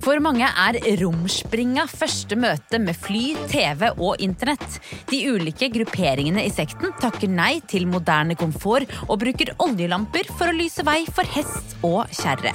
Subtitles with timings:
[0.00, 4.78] For mange er romspringa første møte med fly, TV og internett.
[5.10, 10.56] De ulike grupperingene i sekten takker nei til moderne komfort og bruker oljelamper for å
[10.56, 12.54] lyse vei for hest og kjerre.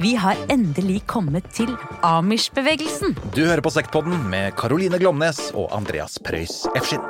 [0.00, 1.74] Vi har endelig kommet til
[2.06, 3.18] Amish-bevegelsen.
[3.36, 7.04] Du hører på Sektpodden med Caroline Glomnes og Andreas Preus Efskin.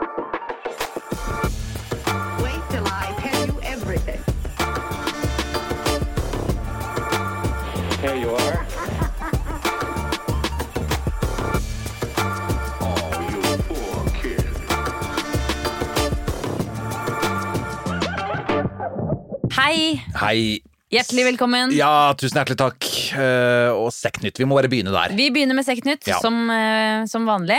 [20.18, 20.58] Hei!
[20.88, 21.70] Hjertelig velkommen.
[21.76, 22.86] Ja, tusen hjertelig takk.
[23.12, 24.38] Uh, Og Sektnytt.
[24.40, 25.12] Vi må bare begynne der.
[25.14, 26.16] Vi begynner med Sektnytt, Ja.
[26.24, 27.58] som, uh, som vanlig.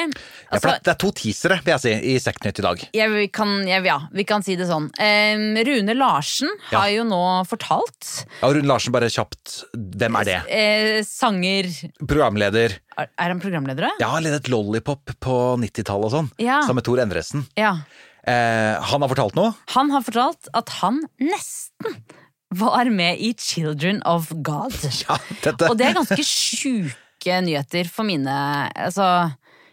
[0.49, 2.83] Ja, det, er to teasere, vil jeg si, i Sektnytt i dag.
[2.91, 4.89] jeg kan, jeg, ja, vi kan si det sånn.
[4.99, 5.37] Eh,
[5.69, 6.81] Rune Larsen Ja.
[6.81, 8.25] har jo nå fortalt.
[8.41, 9.63] Ja, Rune Larsen, bare kjapt.
[9.77, 10.39] Hvem er det?
[10.49, 11.69] Eh, sanger
[12.01, 12.75] Programleder.
[12.97, 13.91] Er er han programleder, da?
[14.01, 16.31] Ja, har ledet Lollipop på 90-tallet og sånn.
[16.39, 16.63] Ja.
[16.63, 17.45] Sammen med Tor Endresen.
[17.55, 17.77] Ja.
[18.27, 19.53] Han har fortalt noe.
[19.69, 22.03] Han har fortalt at han nesten
[22.55, 24.73] var med i Children of God.
[25.05, 25.69] Ja, dette.
[25.69, 28.33] Og det er ganske sjuke nyheter for mine
[28.73, 29.05] Altså,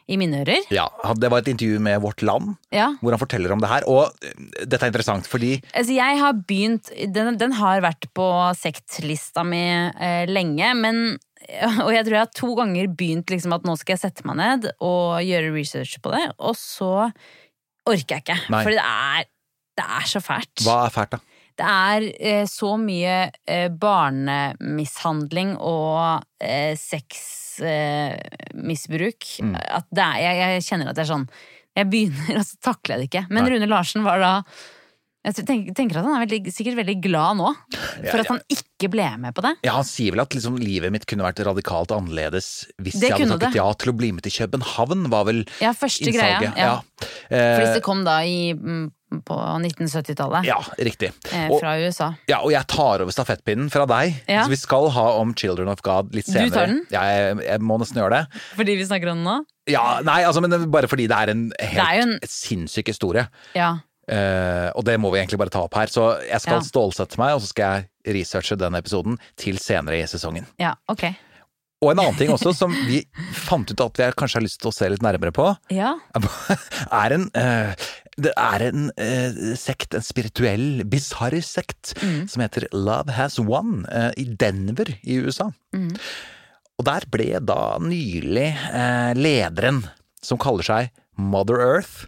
[0.06, 0.66] i mine ører.
[0.70, 0.84] Ja,
[1.18, 2.92] Det var et intervju med Vårt Land Ja.
[3.00, 3.86] hvor han forteller om det her.
[3.90, 8.26] Og eh, dette er interessant fordi Altså, jeg har begynt Den, den har vært på
[8.58, 11.00] sektlista mi eh, lenge, men
[11.86, 14.36] Og jeg tror jeg har to ganger begynt liksom at nå skal jeg sette meg
[14.40, 16.88] ned og gjøre research på det, og så
[17.86, 18.38] orker jeg ikke.
[18.50, 18.62] Nei.
[18.66, 19.28] Fordi det er,
[19.78, 20.64] det er så fælt.
[20.66, 21.20] Hva er fælt, da?
[21.56, 27.56] Det er eh, så mye eh, barnemishandling og eh, sexmisbruk
[29.40, 29.54] Mm.
[29.56, 31.28] at det er, jeg, jeg kjenner at det er sånn
[31.76, 33.24] Jeg begynner, og så takler jeg det ikke.
[33.32, 33.50] Men Nei.
[33.54, 34.32] Rune Larsen var da
[35.26, 37.56] Jeg tenker, tenker at han er veldig, sikkert veldig glad nå Ja,
[38.12, 39.54] for at han ikke ble med på det.
[39.66, 42.46] Ja, Han sier vel at liksom, livet mitt kunne vært radikalt annerledes
[42.76, 43.60] hvis Det jeg hadde takket det.
[43.62, 46.38] ja til å bli med til København, var vel Ja, første greia.
[46.44, 46.50] ja.
[46.60, 46.76] Ja.
[47.30, 48.86] Eh, For disse kom da i, mm,
[49.22, 50.44] på 1970-tallet.
[50.48, 51.12] ja, riktig.
[51.32, 52.12] eh, Og, fra USA.
[52.28, 54.14] ja, og jeg tar over stafettpinnen fra deg.
[54.28, 54.44] Ja.
[54.44, 56.50] Så vi skal ha om Children of God litt senere.
[56.50, 56.86] Du tar den?
[56.90, 58.40] Ja, jeg, jeg må nesten gjøre det.
[58.56, 59.36] Fordi vi snakker om den nå?
[59.70, 63.26] Ja, nei, altså, men bare fordi det er en helt er en- sinnssyk historie.
[63.54, 63.78] Ja.
[64.06, 65.86] Uh, og det må vi egentlig bare ta opp her.
[65.90, 66.66] Så jeg skal Ja.
[66.68, 67.64] stålsette meg, og så skal
[68.06, 70.46] jeg researche den episoden til senere i sesongen.
[70.62, 71.08] ja, ok.
[71.84, 73.02] Og en annen ting også som vi
[73.36, 75.94] fant ut at vi kanskje har lyst til å se litt nærmere på, Ja.
[76.16, 77.74] er en eh,
[78.16, 82.24] Det er en eh, sekt, en spirituell, bisarr sekt, Mm.
[82.32, 85.50] som heter Love Has Won eh, i Denver i USA.
[85.76, 85.90] Mm.
[86.80, 88.48] Og der ble da nylig
[89.16, 89.82] lederen,
[90.24, 92.06] som kaller seg Mother Earth,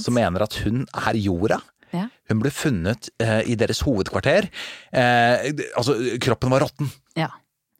[0.00, 1.58] som mener at hun er jorda.
[1.92, 2.06] Ja.
[2.28, 4.48] Hun ble funnet i deres hovedkvarter.
[4.92, 6.88] Eh, altså, kroppen var råtten.
[7.16, 7.28] Ja.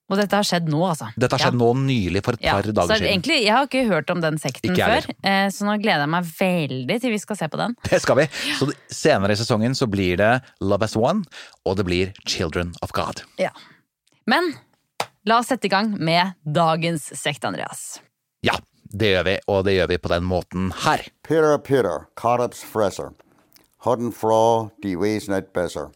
[0.06, 1.08] Og dette har skjedd nå, altså.
[1.18, 1.58] Dette har skjedd ja.
[1.58, 3.08] nå nylig, for et Ja, par dager så siden.
[3.10, 6.12] egentlig, Jeg har ikke hørt om den sekten Ikke før, eh, så nå gleder jeg
[6.12, 7.74] meg veldig til vi skal se på den.
[7.90, 8.26] Det skal vi.
[8.60, 10.30] Så senere i sesongen så blir det
[10.60, 11.24] Love As One,
[11.66, 13.24] og det blir Children of God.
[13.42, 13.50] Ja.
[14.30, 14.52] Men
[15.26, 18.00] la oss sette i gang med dagens sekt, Andreas.
[18.46, 18.54] Ja,
[18.94, 21.02] det gjør vi, og det gjør vi på den måten her.
[21.26, 23.10] Peter, Peter, Karabs fresser.
[23.82, 25.90] Hodden fra de Wesenhet besser.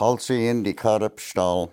[0.00, 1.68] Halt sie in die Karpstall.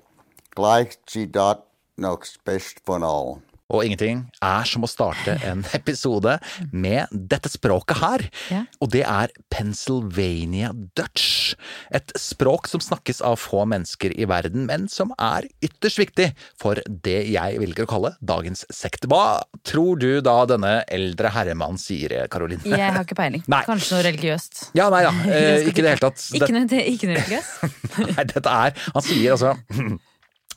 [0.56, 1.64] Gleich sie dort
[1.98, 3.42] noch best for all.
[3.68, 6.38] Og ingenting er som å starte en episode
[6.72, 8.24] med dette språket her.
[8.54, 8.62] Ja.
[8.80, 11.58] Og det er Pennsylvania Dutch.
[11.92, 16.80] Et språk som snakkes av få mennesker i verden, men som er ytterst viktig for
[16.88, 19.10] det jeg velger å kalle dagens sekt.
[19.12, 22.64] Hva tror du da denne eldre herremann sier, Karoline?
[22.64, 23.44] Jeg har ikke peiling.
[23.52, 23.66] Nei.
[23.68, 24.68] Kanskje noe religiøst.
[24.80, 26.24] Ja, nei da, eh, ikke i det hele tatt.
[26.40, 27.82] Ikke noe, ikke noe religiøst?
[27.98, 29.98] Nei, dette er Han sier altså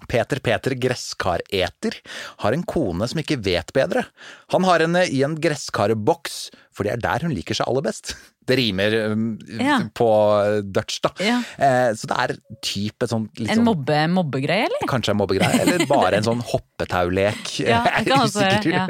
[0.08, 2.00] Peter Peter Gresskareter
[2.44, 4.06] har en kone som ikke vet bedre.
[4.54, 8.14] Han har henne i en gresskarboks, for det er der hun liker seg aller best.
[8.50, 9.76] Det rimer um, Ja.
[9.94, 10.06] på
[10.74, 11.10] Dutch, da.
[11.22, 11.36] Ja.
[11.60, 12.32] Eh, så det er
[12.64, 14.88] type sånn litt En sånn mobbe, mobbegreie, eller?
[14.90, 17.42] Kanskje en mobbegreie, eller bare en sånn hoppetaulek.
[17.70, 18.86] Ja, Jeg er være, ja.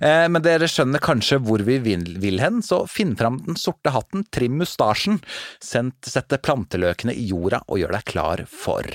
[0.00, 3.94] Eh, Men dere skjønner kanskje hvor vi vil, vil hen, så finn fram den sorte
[3.94, 5.20] hatten, trim mustasjen,
[5.62, 8.90] sett planteløkene i jorda og gjør deg klar for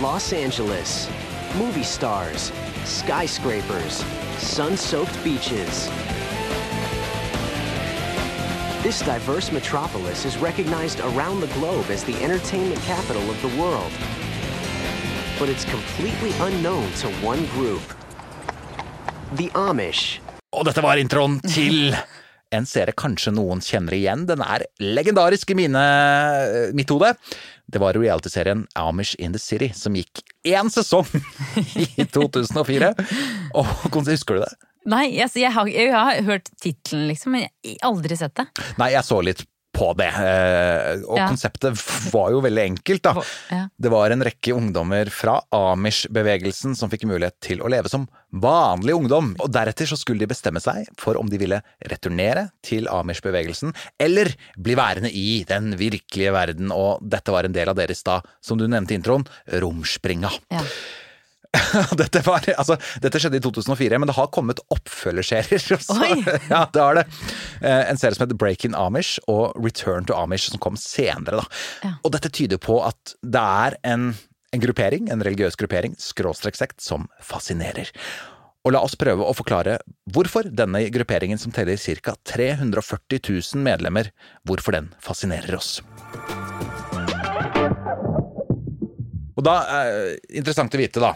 [0.00, 1.10] Los Angeles.
[1.58, 2.52] Movie stars,
[2.84, 4.02] skyscrapers,
[4.38, 5.90] sun soaked beaches.
[8.82, 13.92] This diverse metropolis is recognized around the globe as the entertainment capital of the world.
[15.38, 17.82] But it's completely unknown to one group
[19.36, 20.22] the Amish.
[20.52, 21.92] Og dette var introen til
[22.50, 24.24] en serie kanskje noen kjenner igjen.
[24.26, 25.84] Den er legendarisk i mine,
[26.74, 27.12] mitt hode.
[27.70, 31.06] Det var realityserien Amish in the City, som gikk én sesong
[31.76, 32.90] i 2004.
[33.54, 33.70] Og
[34.08, 34.50] husker du det?
[34.90, 38.46] Nei, jeg, jeg, har, jeg har hørt tittelen, liksom, men jeg har aldri sett det.
[38.80, 40.08] Nei, jeg så litt på det.
[40.12, 41.28] eh, Og Ja.
[41.28, 41.78] konseptet
[42.12, 43.22] var jo veldig enkelt, da.
[43.50, 43.68] Ja.
[43.80, 48.94] Det var en rekke ungdommer fra Amish-bevegelsen som fikk mulighet til å leve som vanlig
[48.94, 49.32] ungdom.
[49.40, 54.34] Og deretter så skulle de bestemme seg for om de ville returnere til Amish-bevegelsen, eller
[54.58, 56.70] bli værende i den virkelige verden.
[56.72, 59.26] Og dette var en del av deres, da, som du nevnte i introen,
[59.60, 60.30] romspringa.
[60.52, 60.60] Ja.
[61.98, 65.64] Dette, var, altså, dette skjedde i 2004, men det har kommet oppfølgerserier.
[66.52, 67.04] Ja, det har det.
[67.60, 71.42] Eh, En serie som heter Break in Amish og Return to Amish, som kom senere.
[71.82, 71.96] Ja.
[72.04, 74.12] Og dette tyder på at det er en,
[74.54, 77.90] en gruppering, en religiøs gruppering, skråstreksekt, som fascinerer.
[78.60, 79.78] Og la oss prøve å forklare
[80.12, 82.14] hvorfor denne grupperingen som teller ca.
[82.28, 83.22] 340
[83.56, 84.12] 000 medlemmer,
[84.44, 85.78] hvorfor den fascinerer oss.
[89.40, 91.14] Og da er interessant å vite, da.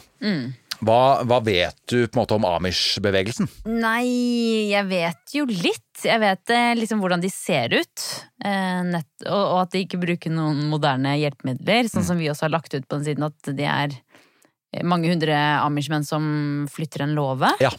[0.85, 3.49] Hva, hva vet du på en måte om Amish-bevegelsen?
[3.69, 5.82] Nei, jeg vet jo litt.
[6.05, 8.05] Jeg vet eh, liksom hvordan de ser ut.
[8.44, 11.88] Eh, nett, og, og at de ikke bruker noen moderne hjelpemidler.
[11.93, 15.12] Sånn som vi også har lagt ut på den siden, at de er eh, mange
[15.12, 16.25] hundre amish-menn som
[16.73, 17.53] flytter en låve.
[17.65, 17.73] Ja.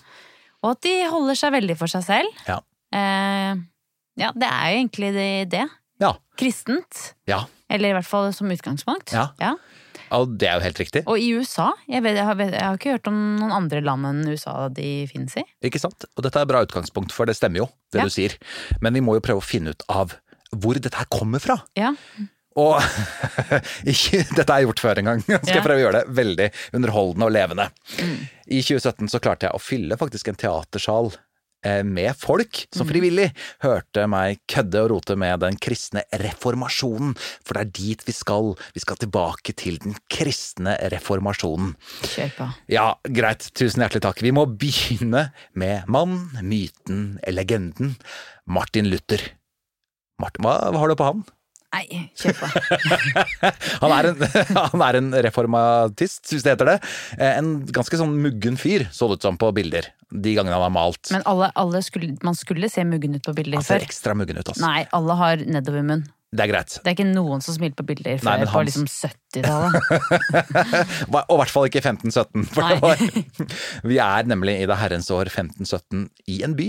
[0.63, 2.45] Og at de holder seg veldig for seg selv.
[2.47, 2.61] Ja.
[2.95, 3.65] Eh,
[4.21, 5.29] ja, det er jo egentlig det.
[5.57, 5.65] det.
[6.05, 6.15] Ja.
[6.39, 7.11] Kristent.
[7.29, 7.43] ja.
[7.65, 9.09] Eller i hvert fall som utgangspunkt.
[9.15, 9.55] Ja.
[10.13, 11.01] Og det er jo helt riktig.
[11.09, 14.05] Og i USA jeg, vet, jeg, har, jeg har ikke hørt om noen andre land
[14.11, 15.45] enn USA de finnes i.
[15.65, 16.05] Ikke sant?
[16.15, 18.05] Og dette er et bra utgangspunkt, for det stemmer jo, det Ja.
[18.05, 18.37] du sier.
[18.85, 20.13] Men vi må jo prøve å finne ut av
[20.55, 21.57] hvor dette her kommer fra.
[21.75, 21.93] Ja.
[22.55, 22.77] Og
[23.91, 25.23] ikke, dette har jeg gjort før en gang.
[25.25, 27.65] Skal jeg prøve å gjøre det veldig underholdende og levende.
[28.47, 31.11] I 2017 så klarte jeg å fylle faktisk en teatersal
[31.87, 33.29] med folk som frivillig
[33.63, 37.15] hørte meg kødde og rote med den kristne reformasjonen.
[37.45, 38.53] For det er dit vi skal.
[38.75, 41.73] Vi skal tilbake til den kristne reformasjonen.
[42.15, 42.49] Kjør på.
[42.71, 43.49] Ja, greit.
[43.57, 44.21] Tusen hjertelig takk.
[44.25, 47.95] Vi må begynne med mann, myten, legenden.
[48.45, 49.23] Martin Luther.
[50.21, 51.25] Martin, hva har du på han?
[51.75, 52.47] Nei, kjør på.
[53.83, 54.25] Han er en,
[54.71, 56.77] han er en reformatist, hvis det heter det.
[57.19, 59.91] Eh, En ganske sånn muggen fyr, så det ut som på bilder.
[60.15, 61.11] De gangene han har malt.
[61.11, 63.89] Men alle, alle skulle, man skulle se muggen ut på bilder han ser før.
[63.89, 64.63] ekstra muggen ut, altså.
[64.63, 66.05] Nei, alle har nedovermunn.
[66.35, 66.73] Det er greit.
[66.83, 70.25] Det er ikke noen som smiler på bilder Nei, før men på hans- liksom 70-tallet.
[71.13, 72.47] Hva- Og i hvert fall ikke 1517.
[72.51, 73.03] For det var,
[73.87, 76.67] vi er nemlig i det herrens år 1517 i en by,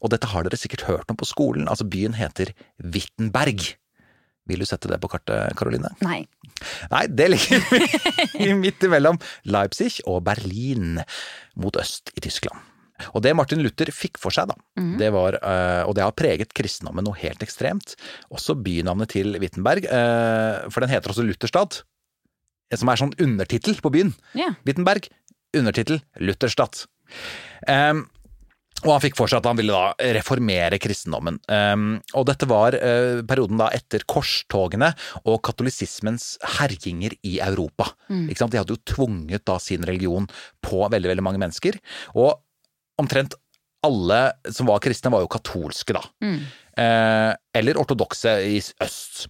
[0.00, 1.68] og dette har dere sikkert hørt om på skolen.
[1.68, 3.74] Altså, byen heter Wittenberg.
[4.50, 5.92] Vil du sette det på kartet, Karoline?
[6.02, 6.24] Nei.
[6.90, 10.98] Nei, det ligger midt imellom Leipzig og Berlin,
[11.58, 12.58] mot øst i Tyskland.
[13.16, 14.56] Og det Martin Luther fikk for seg, da,
[15.00, 17.96] det var, eh, og det har preget kristendommen noe helt ekstremt,
[18.30, 21.80] også bynavnet til Wittenberg, eh, for den heter også Lutherstad,
[22.78, 24.14] som er sånn undertittel på byen.
[24.38, 24.52] Ja.
[24.68, 25.10] Wittenberg,
[25.56, 26.86] undertittel Lutherstad.
[27.68, 28.06] Um,
[28.82, 31.38] og han fikk for seg at han ville da reformere kristendommen.
[31.46, 34.92] Um, og dette var uh, perioden da etter korstogene
[35.22, 37.92] og katolisismens herjinger i Europa.
[38.10, 38.54] Ikke sant?
[38.54, 40.26] De hadde jo tvunget da sin religion
[40.64, 41.78] på veldig, veldig mange mennesker.
[42.18, 42.34] Og
[43.00, 43.38] omtrent
[43.82, 44.20] alle
[44.54, 46.02] som var kristne, var jo katolske, da.
[46.78, 49.26] Eh, eller ortodokse i øst.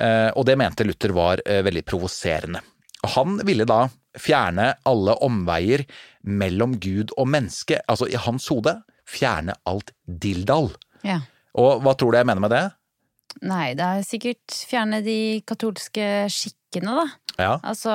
[0.00, 2.62] Eh, og det mente Luther var eh, veldig provoserende.
[3.02, 3.86] Og han ville da
[4.16, 5.84] fjerne alle omveier
[6.22, 7.82] mellom Gud og menneske.
[7.90, 10.72] Altså i hans hode fjerne alt dildal.
[11.04, 11.20] ja.
[11.56, 12.64] Og hva tror du jeg mener med det?
[13.48, 17.06] Nei, det er sikkert fjerne de katolske skikkene, da.
[17.40, 17.94] Ja, Altså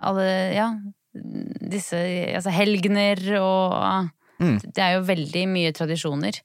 [0.00, 0.70] alle Ja.
[1.12, 1.98] Disse
[2.32, 4.10] altså helgener og
[4.42, 4.58] Mm.
[4.74, 6.40] Det er jo veldig mye tradisjoner.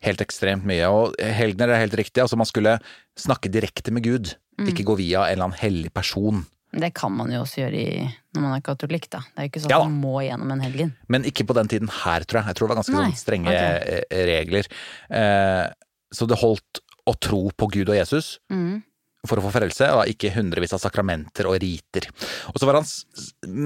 [0.00, 0.86] helt ekstremt mye.
[0.88, 2.22] Og helgener er helt riktig.
[2.22, 2.78] Altså man skulle
[3.18, 6.46] snakke direkte med Gud, ikke gå via en eller annen hellig person.
[6.72, 9.18] Det kan man jo også gjøre i, når man er katolikk, da.
[9.28, 10.94] Det er jo ikke sånn Ja at man må gjennom en helgen.
[11.12, 12.48] Men ikke på den tiden her, tror jeg.
[12.48, 14.06] Jeg tror det var ganske Nei, sånn strenge ok.
[14.08, 14.70] eh, regler.
[15.12, 15.66] Eh,
[16.12, 18.82] så det holdt å tro på Gud og Jesus Mm.
[19.26, 22.08] for å få frelse, og ikke hundrevis av sakramenter og riter.
[22.48, 22.86] Og så var han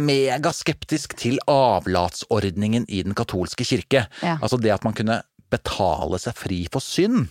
[0.07, 4.07] megaskeptisk til avlatsordningen i den katolske kirke.
[4.23, 4.37] Ja.
[4.43, 5.23] Altså det at man kunne
[5.53, 7.31] betale seg fri for synd.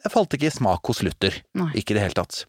[0.00, 1.36] Det falt ikke i smak hos Luther.
[1.54, 1.66] Mm.
[1.66, 1.70] Nei.
[1.82, 2.44] Ikke i det hele tatt.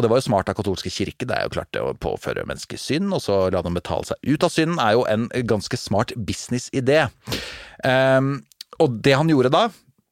[0.00, 2.46] Og det var jo smart av katolske kirke, det er jo klart det å påføre
[2.48, 5.76] mennesker synd, og så la dem betale seg ut av synden, er jo en ganske
[5.76, 7.02] smart businessidé.
[7.84, 8.38] Um,
[8.80, 9.66] og det han gjorde da,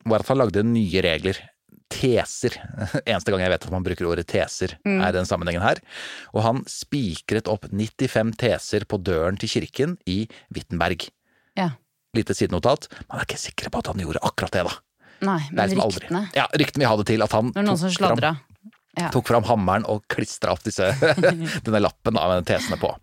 [0.09, 1.41] var at han lagde nye regler.
[1.89, 2.53] Teser.
[3.09, 5.81] Eneste gang jeg vet at man bruker ordet teser, er i den sammenhengen her.
[6.35, 11.09] Og han spikret opp 95 teser på døren til kirken i Wittenberg.
[11.57, 11.71] Ja.
[12.17, 12.91] Lite sidenotat.
[13.09, 14.77] Man er ikke sikker på at han gjorde akkurat det, da.
[15.25, 16.21] Nei, er men liksom aldri- ryktene.
[16.37, 18.35] Ja, ryktene vi hadde til at han Det var noen som sladra.
[18.97, 19.11] Ja.
[19.15, 20.89] Tok fram hammeren og klistra opp disse,
[21.65, 22.95] denne lappen av tesene på.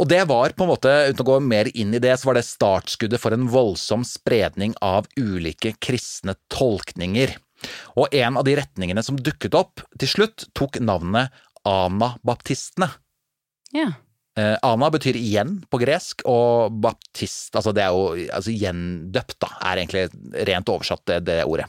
[0.00, 2.38] Og det var på en måte, uten å gå mer inn i det, så var
[2.38, 7.34] det startskuddet for en voldsom spredning av ulike kristne tolkninger.
[8.00, 11.34] Og en av de retningene som dukket opp til slutt, tok navnet
[11.68, 12.88] anabaptistene.
[13.76, 13.90] Ja.
[14.38, 19.52] Eh, Ana betyr igjen på gresk, og baptist, altså det er jo altså gjendøpt, da,
[19.68, 20.06] er egentlig
[20.48, 21.68] rent oversatt det, det ordet.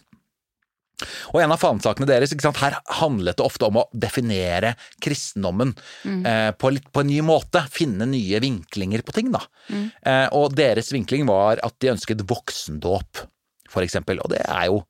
[1.33, 5.73] Og en av fanesakene deres, ikke sant, her handlet det ofte om å definere kristendommen
[6.05, 9.43] eh, på, litt, på en ny måte, finne nye vinklinger på ting, da.
[9.71, 13.25] Eh, og deres vinkling var at de ønsket voksendåp,
[13.71, 14.81] for eksempel, og det er jo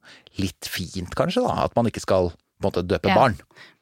[0.42, 3.16] litt fint, kanskje, da, at man ikke skal på en måte døpe Ja.
[3.18, 3.38] barn.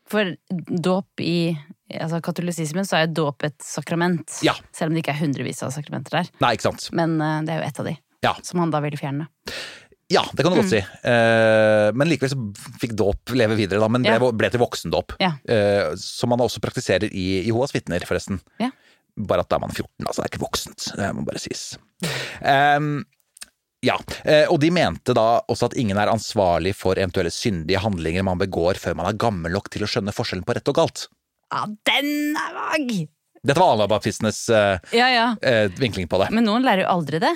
[0.09, 1.53] For dåp i
[1.93, 4.39] altså katolisismen så er dåp et sakrament.
[4.41, 4.55] Ja.
[4.74, 6.31] Selv om det ikke er hundrevis av sakramenter der.
[6.41, 6.88] Nei, ikke sant.
[6.98, 7.93] Men eh, det er jo ett av de.
[8.25, 8.31] Ja.
[8.43, 9.27] Som han da ville fjerne.
[10.10, 10.80] Ja, det kan du godt si.
[10.82, 12.39] Eh, men likevel så
[12.82, 13.88] fikk dåp leve videre, da.
[13.94, 14.32] Men det Ja.
[14.34, 15.13] ble til voksendåp.
[15.22, 15.36] Ja.
[15.48, 18.39] Eh, som man også praktiserer i Jehovas vitner, forresten.
[18.60, 18.72] Ja.
[19.20, 20.24] Bare at da er man 14, altså.
[20.24, 20.88] Det er ikke voksent.
[20.98, 21.78] Det må bare sies.
[22.42, 23.06] Um,
[23.86, 28.24] ja, eh, og de mente da også at ingen er ansvarlig for eventuelle syndige handlinger
[28.25, 31.06] man begår før man er gammel nok til å skjønne forskjellen på rett og galt.
[31.54, 32.92] Ja, den er vag!
[33.46, 35.28] Dette var anabaptistenes uh, Ja, ja.
[35.39, 36.32] uh, vinkling på det.
[36.36, 37.32] Men noen lærer jo aldri det.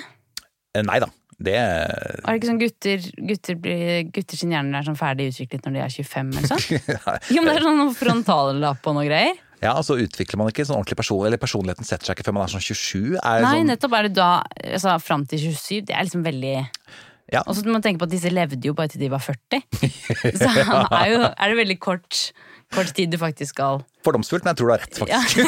[0.84, 1.06] Nei da.
[1.38, 5.64] Det Er det ikke sånn gutter, gutter, blir, gutter sin hjerne er sånn ferdig utviklet
[5.66, 6.62] når de er 25 eller sånn?
[7.34, 9.34] Jo, men det er sånn noe frontallapp og noe greier.
[9.64, 12.44] Ja, altså utvikler man ikke sånn ordentlig person, eller personligheten setter seg ikke før man
[12.46, 13.14] er sånn 27.
[13.16, 15.86] Er Nei, sånn, nettopp er det da altså, Fram til 27.
[15.88, 16.54] Det er liksom veldig
[17.32, 17.40] Ja.
[17.48, 19.62] Og så må man tenke på at disse levde jo bare til de var 40.
[20.42, 22.18] Så er, jo, er det veldig kort,
[22.76, 25.40] kort tid du faktisk skal Fordomsfullt, men jeg tror du har rett, faktisk.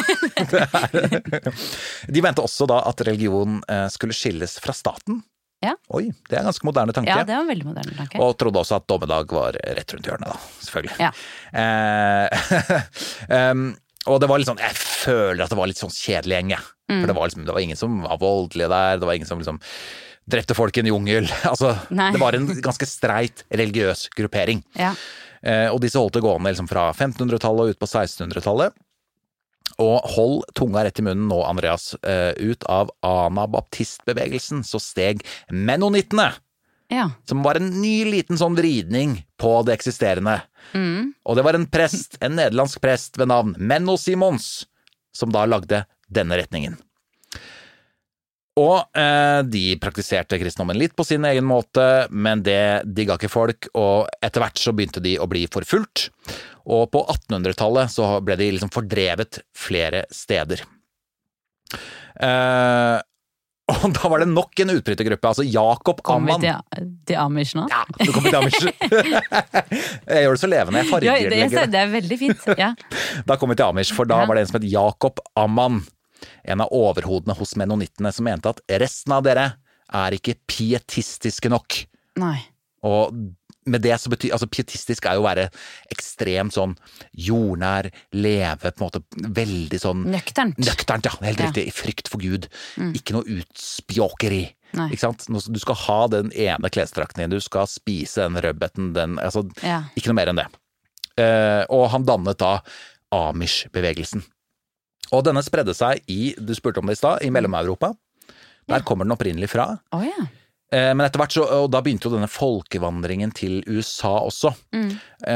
[0.81, 5.21] Er- De mente også da at religion eh, skulle skilles fra staten.
[5.65, 5.73] Ja.
[5.97, 7.09] Oi, det er en ganske moderne tanke.
[7.09, 8.21] Ja, det var en veldig moderne tanke.
[8.21, 10.63] Og trodde også at dommedag var rett rundt hjørnet, da.
[10.67, 10.97] Selvfølgelig.
[11.01, 11.11] Ja.
[11.63, 12.81] Eh,
[13.51, 13.69] um,
[14.07, 16.67] og det var litt sånn Jeg føler at det var litt sånn kjedelig gjeng, jeg.
[16.87, 16.99] Mm.
[16.99, 19.01] For det var, liksom, det var ingen som var voldelige der.
[19.01, 19.61] Det var ingen som liksom
[20.27, 21.29] drepte folk i en jungel.
[21.51, 22.11] Altså, Nei.
[22.13, 24.61] det var en ganske streit religiøs gruppering.
[24.77, 24.93] Ja.
[25.41, 28.75] Eh, og disse holdt det gående liksom fra 1500-tallet og ut på 1600-tallet.
[29.81, 31.91] Og hold tunga rett i munnen nå, Andreas.
[32.01, 36.31] Eh, ut av anabaptistbevegelsen så steg menonittene.
[36.89, 37.11] ja.
[37.27, 40.39] som var en ny liten sånn vridning på det eksisterende.
[40.71, 41.13] Mm.
[41.27, 44.67] Og det var en prest, en nederlandsk prest ved navn Menno Simons,
[45.11, 46.77] som da lagde denne retningen.
[48.57, 53.67] Og eh, de praktiserte kristendommen litt på sin egen måte, men det digga ikke folk,
[53.77, 56.07] og etter hvert så begynte de å bli forfulgt.
[56.65, 60.63] Og på 1800-tallet så ble de liksom fordrevet flere steder.
[62.17, 62.97] Eh,
[63.77, 66.37] og da var det nok en utbrytergruppe, altså Jakob Amman.
[66.39, 66.47] Kommer vi
[66.79, 67.65] til, til Amish nå?
[67.71, 68.63] Ja, du kommer til Amish.
[70.07, 71.41] jeg gjør det så levende, jeg Ja, farger det, det.
[71.59, 72.47] jeg, det er veldig fint.
[72.57, 72.71] Ja.
[73.27, 74.29] Da kom vi til Amish, for da Ja.
[74.29, 75.83] var det en som het Jakob Amman.
[76.45, 79.53] En av overhodene hos menonittene, som mente at resten av dere
[79.93, 81.85] er ikke pietistiske nok.
[82.19, 82.39] Nei.
[82.83, 83.13] Og
[83.67, 85.49] med det så betyr Altså, pietistisk er jo å være
[85.91, 86.77] ekstremt sånn
[87.13, 89.01] jordnær, leve på en måte
[89.35, 90.57] veldig sånn Nøkternt.
[90.61, 91.11] Nøkternt, ja.
[91.21, 91.47] Helt Ja.
[91.49, 91.67] riktig.
[91.67, 92.47] I frykt for Gud.
[92.95, 94.53] Ikke noe utspjåkeri.
[94.73, 94.89] Nei.
[94.91, 95.25] Ikke sant?
[95.27, 99.83] Du skal ha den ene klesdrakten din, du skal spise den rødbeten, den Altså, Ja.
[99.97, 100.47] ikke noe mer enn det.
[101.17, 102.61] Eh, og han dannet da
[103.11, 104.23] Amish-bevegelsen.
[105.15, 107.93] Og denne spredde seg i, du spurte om det i stad, i Mellom-Europa.
[108.67, 109.69] Der kommer den opprinnelig fra.
[109.95, 110.25] Oh, ja.
[110.75, 114.51] Eh, Men etter hvert så, og da begynte jo denne folkevandringen til USA også.
[114.75, 114.89] Mm.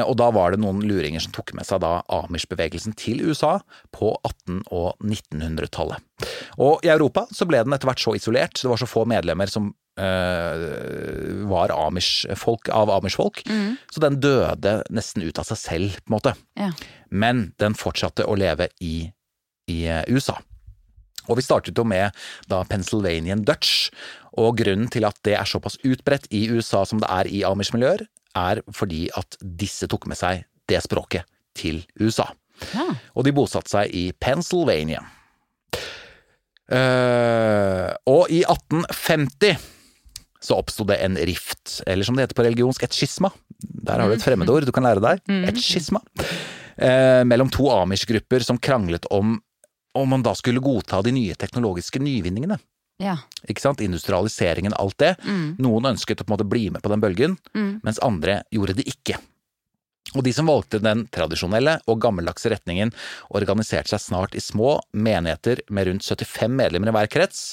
[0.03, 3.53] Og da var det noen luringer som tok med seg da Amish-bevegelsen til USA
[3.95, 6.03] på 1800- og 1900-tallet.
[6.59, 9.47] Og i Europa så ble den etter hvert så isolert, det var så få medlemmer
[9.47, 13.43] som øh, var Amish-folk av Amish-folk,
[13.91, 16.35] så den døde nesten ut av seg selv, på en måte.
[16.59, 16.71] ja.
[17.11, 19.09] Men den fortsatte å leve i,
[19.69, 20.37] i eh, USA.
[21.29, 22.15] Og vi startet jo med
[22.49, 23.91] da Pennsylvanian Dutch,
[24.39, 28.05] og grunnen til at det er såpass utbredt i USA som det er i Amish-miljøer,
[28.37, 31.27] er fordi at disse tok med seg det språket
[31.57, 32.29] til USA.
[32.73, 32.87] ja.
[33.15, 35.03] Og de bosatte seg i Pennsylvania.
[36.71, 39.59] Uh, og i 1850
[40.41, 43.29] så oppsto det en rift, eller som det heter på religionsk, et skisma.
[43.61, 45.21] Der har du et fremmedord du kan lære deg.
[45.51, 46.01] Et skisma.
[46.81, 49.35] Eh, mellom to amish-grupper som kranglet om
[49.97, 52.59] om man da skulle godta de nye teknologiske nyvinningene.
[53.01, 53.17] ja.
[53.49, 53.81] Ikke sant?
[53.81, 55.15] Industrialiseringen, alt det.
[55.59, 57.37] Noen ønsket å på en måte bli med på den bølgen,
[57.83, 59.17] mens andre gjorde det ikke.
[60.15, 62.91] Og de som valgte den tradisjonelle og gammeldagse retningen,
[63.37, 67.43] organiserte seg snart i små menigheter med rundt 75 medlemmer i hver krets,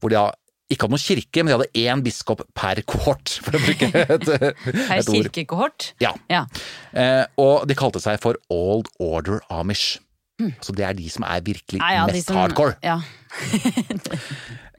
[0.00, 0.28] hvor de da
[0.70, 4.28] ikke hadde noen kirke, men de hadde én biskop per kohort, for å bruke et,
[4.30, 5.10] et ord.
[5.10, 5.88] kirkekohort.
[6.02, 6.12] Ja.
[6.30, 6.44] Ja.
[6.94, 9.98] Eh, og de kalte seg for Old Order Amish.
[10.64, 11.90] Så det er de som er virkelig Mm.
[11.94, 12.76] ja, mest som- hardcore.
[12.82, 13.00] Ja.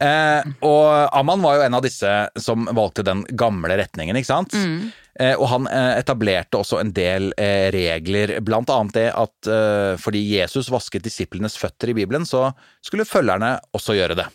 [0.02, 2.10] Eh, og Amman var jo en av disse
[2.42, 4.56] som valgte den gamle retningen, ikke sant?
[4.58, 4.88] Mm.
[5.22, 9.92] Eh, og han eh, etablerte også en del eh, regler, blant annet det at eh,
[10.02, 12.48] fordi Jesus vasket disiplenes føtter i Bibelen, så
[12.82, 14.26] skulle følgerne også gjøre det.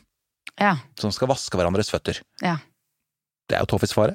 [0.62, 0.76] ja.
[1.02, 2.22] Som skal vaske hverandres føtter.
[2.46, 2.58] ja.
[3.50, 4.14] Det er jo Toffis fare.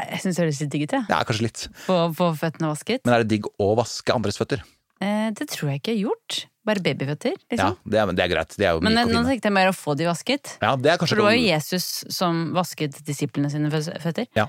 [0.00, 1.04] Jeg syns det høres litt digg ut, jeg.
[1.08, 1.68] Det er kanskje litt.
[1.84, 2.00] Få
[2.40, 3.04] føttene vasket.
[3.04, 4.64] Men er det digg å vaske andres føtter?
[5.00, 6.38] Eh, det tror jeg ikke jeg har gjort.
[6.68, 7.76] Bare babyføtter, Ja, liksom.
[7.88, 8.56] det er, det er greit.
[8.60, 9.30] Det er jo Men myke eh, og nå fine.
[9.32, 10.56] tenkte jeg mer å få de vasket.
[10.60, 14.26] Ja, det er kanskje For det var jo Jesus som vasket disiplene sine føtter.
[14.36, 14.46] Ja.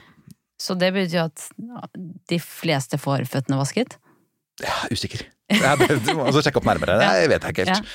[0.61, 1.47] Så det betyr jo at
[2.29, 3.95] de fleste får føttene vasket.
[4.61, 5.23] Ja, usikker.
[5.51, 6.99] Ja, du må også sjekke opp nærmere.
[7.01, 7.87] Det vet jeg ikke helt.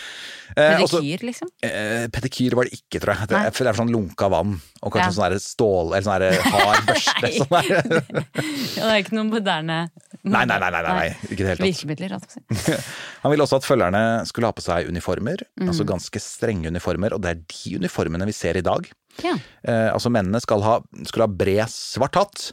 [0.56, 0.78] Ja.
[0.80, 1.48] også- Pedikyr, liksom.
[1.64, 3.28] Eh, pedikyr var det ikke, tror jeg.
[3.30, 5.28] Det er, det er sånn lunka vann, og kanskje Ja.
[5.30, 7.30] sånn stål Eller sånn hard børste.
[7.38, 7.50] Sånn.
[8.76, 9.78] Ja, det er ikke noen moderne
[10.26, 11.66] Nei, nei, nei, nei, nei, ikke det hele tatt.
[11.68, 12.40] Virkemidler, altså.
[13.22, 15.70] Han ville også at følgerne skulle ha på seg uniformer, Mm.
[15.70, 18.88] altså ganske strenge uniformer, og det er de uniformene vi ser i dag.
[19.24, 19.32] Ja.
[19.64, 20.74] Eh, altså mennene skal ha,
[21.08, 22.50] skulle ha bred svart hatt,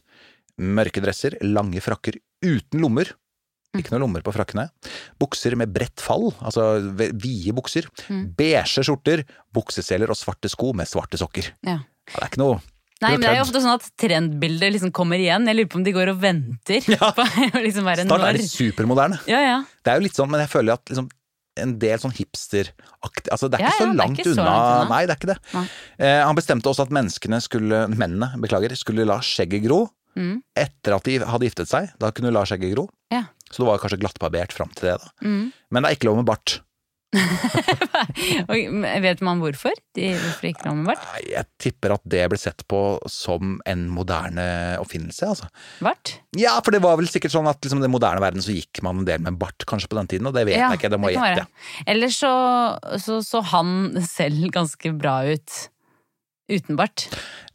[0.61, 2.15] mørke dresser, lange frakker
[2.45, 3.09] uten lommer.
[3.73, 3.79] Mm.
[3.81, 4.67] Ikke noen lommer på frakkene.
[5.19, 7.87] Bukser med bredt fall, altså vide bukser.
[8.07, 8.27] Mm.
[8.37, 9.25] Beige skjorter,
[9.55, 11.51] bukseseler og svarte sko med svarte sokker.
[11.65, 11.79] ja.
[12.03, 12.55] Ja, det er ikke noe
[13.03, 15.45] Nei, men det er jo ofte sånn at trendbilder liksom kommer igjen.
[15.49, 17.25] Jeg lurer på om de går og venter på
[17.59, 19.19] å liksom være Snart er de supermoderne.
[19.29, 19.57] Ja, ja.
[19.83, 21.09] Det er jo litt sånn, men jeg føler at liksom
[21.61, 24.45] en del sånn hipsteraktig Altså, det er Ja, ikke så ja, langt unna.
[24.47, 24.85] unna.
[24.89, 25.65] Nei, det er ikke det.
[26.01, 29.83] Eh, han bestemte også at menneskene skulle, mennene, beklager, skulle la skjegget gro.
[30.17, 30.39] Mm.
[30.57, 31.91] Etter at de hadde giftet seg.
[32.01, 32.87] Da kunne du la skjegget gro.
[33.13, 33.25] Ja.
[33.53, 34.95] Så det var kanskje glattbarbert fram til det.
[35.03, 35.11] da.
[35.27, 35.51] Mm.
[35.73, 36.57] Men det er ikke lov med bart.
[38.49, 39.75] Og vet man hvorfor?
[39.97, 41.03] De, hvorfor ikke noe med bart?
[41.27, 44.45] Jeg tipper at det ble sett på som en moderne
[44.81, 45.29] oppfinnelse.
[45.33, 45.49] altså.
[45.83, 46.15] Bart?
[46.39, 48.81] Ja, for det var vel sikkert sånn at liksom, i den moderne verden så gikk
[48.85, 50.91] man en del med bart kanskje på den tiden, og det vet jeg ikke.
[50.93, 51.45] Det må jeg gjette.
[51.45, 51.85] være.
[51.93, 52.33] Eller så,
[53.01, 55.59] så så han selv ganske bra ut
[56.49, 57.05] uten bart.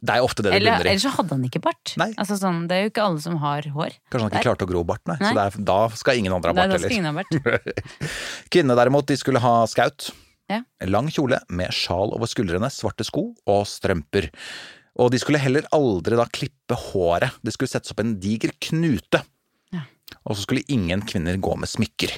[0.00, 0.90] Det er ofte det det Eller, bunner i.
[0.95, 1.94] eller så hadde han ikke bart.
[2.16, 3.96] Altså sånn, det er jo ikke alle som har hår.
[4.11, 4.46] Kanskje han ikke Der.
[4.48, 5.16] klarte å gro bart, nei.
[5.20, 5.29] Nei.
[5.29, 6.88] Så det er, da skal ingen andre ha bart heller.
[8.53, 10.11] Kvinnene derimot, de skulle ha skaut.
[10.48, 10.62] Ja.
[10.88, 14.31] Lang kjole med sjal over skuldrene, svarte sko og strømper.
[14.98, 17.37] Og de skulle heller aldri da klippe håret.
[17.44, 19.20] Det skulle settes opp en diger knute.
[19.74, 19.85] Ja.
[20.24, 22.16] Og så skulle ingen kvinner gå med smykker.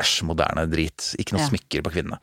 [0.00, 1.12] Æsj, moderne drit.
[1.20, 1.48] Ikke noe Ja.
[1.52, 2.18] smykker på kvinnene.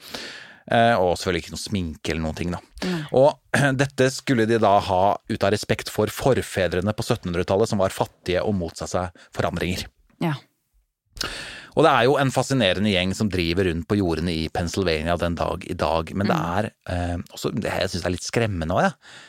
[0.67, 2.59] Eh, og selvfølgelig ikke noe sminke eller noen ting, da.
[2.83, 3.03] Mm.
[3.15, 3.29] Og
[3.81, 8.43] dette skulle de da ha ut av respekt for forfedrene på 1700-tallet, som var fattige
[8.43, 9.85] og motsatte seg forandringer.
[10.23, 10.35] Ja.
[11.77, 15.37] Og det er jo en fascinerende gjeng som driver rundt på jordene i Pennsylvania den
[15.37, 18.87] dag i dag, men det er eh, også det Jeg syns er litt skremmende òg,
[18.87, 19.25] jeg.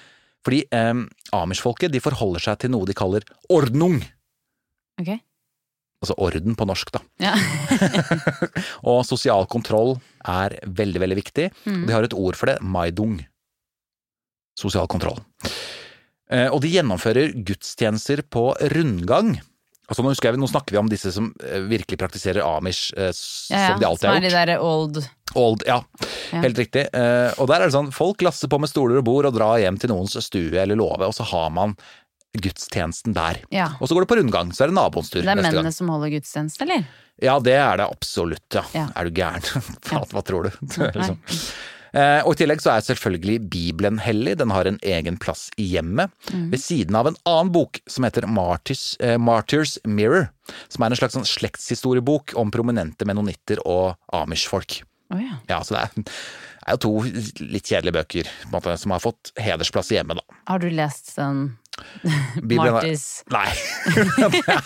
[0.48, 1.02] Fordi eh,
[1.36, 4.00] Amish-folket de forholder seg til noe de kaller ordnung.
[4.98, 5.12] Ok.
[5.98, 7.02] Altså orden på norsk, da.
[7.20, 7.34] Ja.
[8.88, 11.48] Og sosial kontroll er veldig, veldig viktig.
[11.66, 11.86] Mm.
[11.86, 13.20] De har et ord for det, maidung.
[14.58, 15.20] Sosial kontroll.
[16.30, 19.36] Eh, Og de gjennomfører gudstjenester på rundgang.
[19.88, 23.12] Altså nå, jeg, nå snakker vi om disse som eh, virkelig praktiserer amish, eh,
[23.48, 23.68] Ja, ja.
[23.70, 24.50] som de alltid Som er de gjort.
[24.50, 24.98] der old
[25.36, 25.78] Old, ja,
[26.32, 26.40] Ja.
[26.42, 26.86] helt riktig.
[26.92, 29.58] Eh, og der er det sånn, folk lasser på med stoler og bord og drar
[29.60, 31.76] hjem til noens stue eller låve, og så har man
[32.36, 33.40] gudstjenesten der.
[33.54, 33.70] Ja.
[33.80, 35.46] Og så går det på rundgang, så er det naboens tur Det er gang.
[35.48, 36.84] mennene som holder gudstjeneste, eller?
[37.22, 38.62] Ja, det er det absolutt, ja.
[38.76, 38.86] Ja.
[38.94, 39.42] Er du gæren?
[40.12, 40.50] Hva tror du?
[40.98, 41.18] Liksom.
[41.96, 45.64] Eh, og i tillegg så er selvfølgelig Bibelen hellig, den har en egen plass i
[45.72, 46.50] hjemmet, Mm.
[46.52, 50.28] ved siden av en annen bok som heter Martyrs, eh, Martyrs Mirror,
[50.68, 54.82] som er en slags sånn slektshistoriebok om prominente menonitter og amish-folk.
[55.10, 55.38] Oh, ja.
[55.48, 56.12] Ja, så det er,
[56.68, 56.90] er jo to
[57.48, 60.36] litt kjedelige bøker måte, som har fått hedersplass i hjemmet, da.
[60.52, 61.56] Har du lest den
[62.42, 62.86] Bibelen er-
[63.34, 63.48] Nei.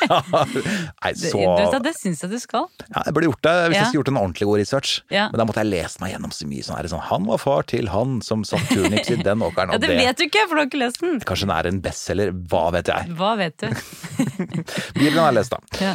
[1.02, 2.66] Nei, så det, det syns jeg du skal.
[2.88, 3.80] Ja, jeg burde gjort det hvis Ja.
[3.82, 4.92] jeg skulle gjort en ordentlig god research.
[5.12, 5.26] Ja.
[5.32, 7.88] Men da måtte jeg lest meg gjennom så mye sånn, sånn Han var far til
[7.92, 10.60] han som satt turnips i den åkeren, Ja, det det, vet du ikke, for du
[10.64, 11.20] har ikke lest den.
[11.20, 13.12] Kanskje den er en bestselger, hva vet jeg.
[13.18, 13.68] Hva vet du?
[14.98, 15.94] Bibelen har jeg lest, da.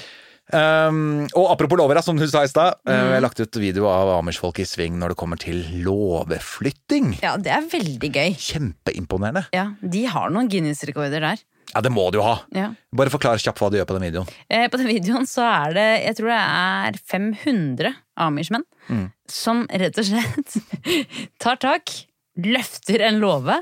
[0.53, 2.77] Um, og apropos lover, som du sa i stad.
[2.87, 3.03] uh, Mm.
[3.11, 7.17] Jeg har lagt ut video av Amish-folk i sving når det kommer til låveflytting.
[7.21, 8.33] ja, det er veldig gøy.
[8.39, 9.45] Kjempeimponerende.
[9.53, 11.43] Ja, De har noen Guinness-rekorder der.
[11.75, 12.37] Ja, det må du ha.
[12.55, 12.69] Ja.
[12.95, 14.29] Bare forklar kjapt hva du gjør på den videoen.
[14.49, 19.09] Eh, på den videoen så er det, jeg tror det er 500 amish-menn Mm.
[19.27, 20.53] som rett og slett
[21.43, 21.91] tar tak,
[22.39, 23.57] løfter en låve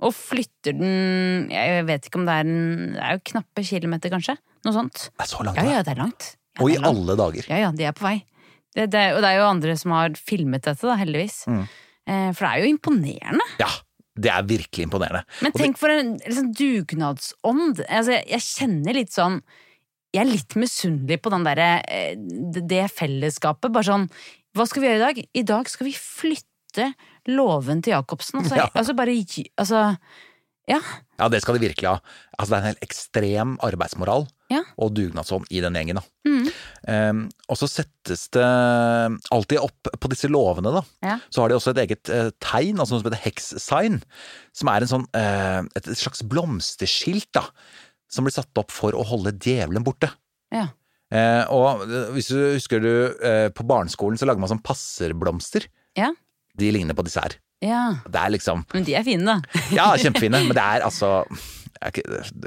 [0.00, 4.08] og flytter den Jeg vet ikke om det er en Det er jo knappe kilometer,
[4.08, 4.38] kanskje?
[4.66, 5.06] Noe sånt.
[5.16, 6.34] Det er så langt, Ja, ja, det er langt.
[6.58, 7.46] Ja, Og i alle dager.
[7.48, 8.16] Ja, ja, de er på vei.
[8.74, 11.40] Det, det, og det er jo andre som har filmet dette, da, heldigvis.
[11.50, 11.62] Mm.
[12.10, 13.46] Eh, for det er jo imponerende.
[13.62, 13.70] Ja,
[14.20, 15.22] Det er virkelig imponerende.
[15.40, 17.80] Men tenk for en liksom, dugnadsånd.
[17.88, 19.40] Altså, jeg, jeg kjenner litt sånn
[20.12, 23.70] Jeg er litt misunnelig på den derre eh, det fellesskapet.
[23.72, 24.08] Bare sånn
[24.58, 25.20] Hva skal vi gjøre i dag?
[25.32, 26.88] I dag skal vi flytte
[27.30, 28.42] låven til Jacobsen.
[28.42, 28.68] Altså, Ja.
[28.74, 29.14] altså bare
[29.56, 29.96] Altså
[30.68, 30.80] Ja.
[31.20, 31.98] Ja, det skal de virkelig ha.
[32.38, 34.62] Altså, det er en helt ekstrem arbeidsmoral Ja.
[34.80, 36.00] og dugnadsånd i den gjengen.
[36.26, 36.46] Mm.
[36.88, 37.20] Um,
[37.52, 38.46] og så settes det
[39.30, 40.82] alltid opp på disse låvene, da.
[41.04, 41.18] Ja.
[41.28, 44.00] Så har de også et eget uh, tegn, altså noe som heter hex-sign.
[44.56, 47.44] Som er en sånn, uh, et slags blomsterskilt, da.
[48.10, 50.10] Som blir satt opp for å holde djevelen borte.
[50.54, 50.70] ja.
[51.10, 51.80] Uh, og
[52.14, 52.90] hvis du husker du,
[53.50, 55.64] på barneskolen så lager man sånn passerblomster.
[55.98, 56.12] Ja.
[56.54, 57.34] De ligner på disse her.
[57.62, 57.82] Ja.
[58.30, 59.40] Liksom Men de er fine, da.
[59.78, 61.24] Ja, kjempefine, men det er altså
[61.80, 62.04] Jeg,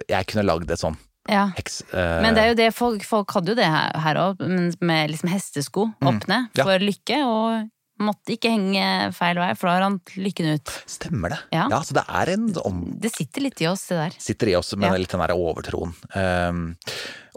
[0.10, 0.98] jeg kunne lagd et sånn
[1.30, 1.48] Ja.
[1.58, 1.82] heks...
[1.94, 4.42] eh, Men det er jo det, folk, folk hadde jo det her òg,
[4.82, 6.58] med liksom hestesko opp ned Mm.
[6.60, 6.64] Ja.
[6.68, 7.70] for lykke, og
[8.04, 10.72] måtte ikke henge feil vei, for da rant lykken ut.
[10.90, 11.38] Stemmer det.
[11.54, 11.68] Ja.
[11.86, 14.16] så det er en om, Det sitter litt i oss, det der.
[14.20, 14.98] sitter i oss med Ja.
[14.98, 15.94] litt den der overtroen.
[16.18, 16.76] Um,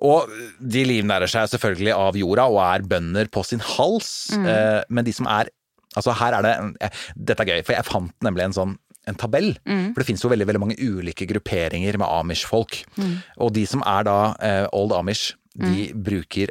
[0.03, 4.47] og de livnærer seg selvfølgelig av jorda og er bønder på sin hals, Mm.
[4.49, 5.49] uh, men de som er
[5.97, 9.53] Altså her er det Dette er gøy, for jeg fant nemlig en sånn en tabell.
[9.63, 9.93] Mm.
[9.95, 12.81] For det finnes jo veldig veldig mange ulike grupperinger med amish-folk.
[12.99, 13.13] Mm.
[13.45, 16.51] Og de som er da eh, old amish, de bruker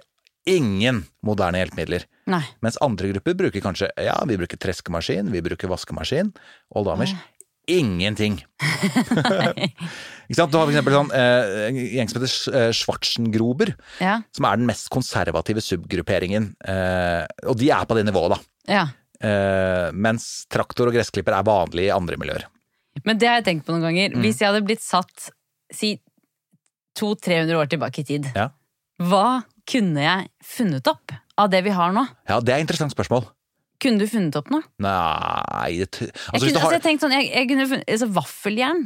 [0.50, 2.06] ingen moderne hjelpemidler.
[2.30, 2.42] Nei.
[2.66, 6.32] Mens andre grupper bruker kanskje Ja, vi bruker treskemaskin, vi bruker vaskemaskin.
[6.78, 7.14] Old Amish.
[7.70, 8.40] Ingenting.
[10.30, 10.52] Ikke sant?
[10.54, 14.20] Du har for eksempel sånn, eh, en gjeng som heter eh, Ja.
[14.34, 16.54] som er den mest konservative subgrupperingen.
[16.62, 18.40] Eh, og de er på det nivået, da.
[18.70, 18.86] ja.
[19.22, 22.46] Eh, mens traktor og gressklipper er vanlig i andre miljøer.
[23.06, 23.88] Men det har jeg tenkt på noen Mm.
[23.90, 24.22] ganger.
[24.24, 25.30] Hvis jeg hadde blitt satt
[25.72, 26.00] si
[27.00, 28.50] 200-300 år tilbake i tid, Ja.
[29.02, 32.08] hva kunne jeg funnet opp av det vi har nå?
[32.30, 33.26] ja, det er et interessant spørsmål.
[33.82, 34.64] Kunne du funnet opp noe?
[34.80, 36.72] Nei det, Jeg altså, hvis kunne, har...
[36.72, 38.86] altså, jeg tenkte sånn, jeg, jeg kunne funnet, altså, Vaffeljern.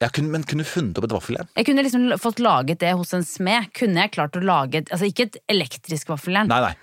[0.00, 1.48] jeg kunne, Men kunne du funnet opp et vaffeljern?
[1.56, 3.68] Jeg kunne liksom fått laget det hos en smed.
[3.74, 6.48] Kunne jeg klart å lage et, altså ikke et elektrisk vaffeljern.
[6.48, 6.74] Nei, nei.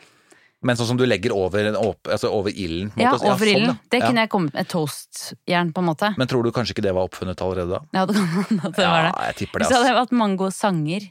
[0.65, 2.89] Men sånn som du legger over, åp, altså over ilden?
[2.98, 3.28] Ja, måte.
[3.30, 3.76] over sånn, ilden.
[3.78, 3.89] ja.
[3.93, 4.67] Det kunne jeg kommet med.
[4.67, 6.10] Toastjern, på en måte.
[6.17, 7.82] Men tror du kanskje ikke det var oppfunnet allerede da?
[7.93, 9.12] Ja, det kan hende det var det.
[9.13, 9.67] Ja, jeg tipper det.
[9.67, 11.06] Hvis Så hadde hadde hatt mange gode sanger.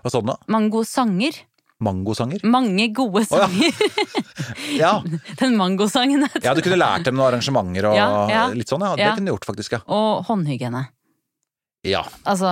[0.00, 0.38] Hva sa du nå?
[0.48, 1.42] Mange gode sanger.
[1.84, 2.40] Mangosanger?
[2.48, 3.74] Mange gode sanger.
[3.74, 5.02] Oh, Ja.
[5.02, 5.20] ja.
[5.40, 6.24] Den mangosangen.
[6.40, 8.44] ja, du kunne lært dem noen arrangementer og Ja, ja.
[8.54, 8.94] litt sånn, ja.
[8.96, 9.14] Det Ja.
[9.18, 9.72] kunne du gjort, faktisk.
[9.76, 9.80] Ja.
[9.92, 10.86] Og håndhygiene.
[11.84, 12.00] ja.
[12.24, 12.48] Altså,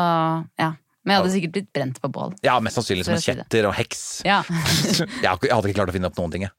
[0.61, 0.72] ja.
[1.03, 2.35] Men jeg hadde sikkert blitt brent på bål.
[2.47, 4.03] Ja, mest sannsynlig som en kjetter og heks.
[4.29, 4.41] Ja.
[5.25, 6.55] jeg hadde ikke klart å finne opp noen ting, jeg.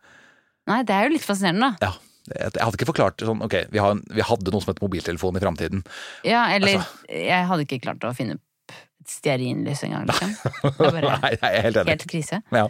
[0.67, 1.89] Nei, det er jo litt fascinerende, da.
[1.91, 2.09] Ja.
[2.33, 5.41] Jeg hadde ikke forklart sånn, ok, vi, har, vi hadde noe som het mobiltelefon i
[5.43, 5.81] framtiden.
[6.23, 7.07] Ja, eller Altså.
[7.11, 10.31] jeg hadde ikke klart å finne opp et stearinlys engang, liksom.
[10.63, 11.91] Det er bare Nei, jeg er helt enig.
[11.97, 12.39] helt krise.
[12.55, 12.63] Ja.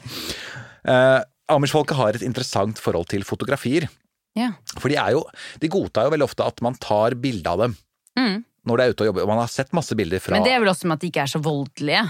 [0.90, 1.20] Uh,
[1.54, 3.86] Amish-folket har et interessant forhold til fotografier.
[4.34, 4.56] Ja.
[4.82, 5.20] For de er jo
[5.62, 7.76] De godtar jo veldig ofte at man tar bilde av dem
[8.18, 8.44] Mm.
[8.68, 9.24] Når de er ute og jobber.
[9.26, 11.10] Og man har sett masse bilder fra Men det er vel også med at de
[11.12, 12.04] ikke er så voldelige.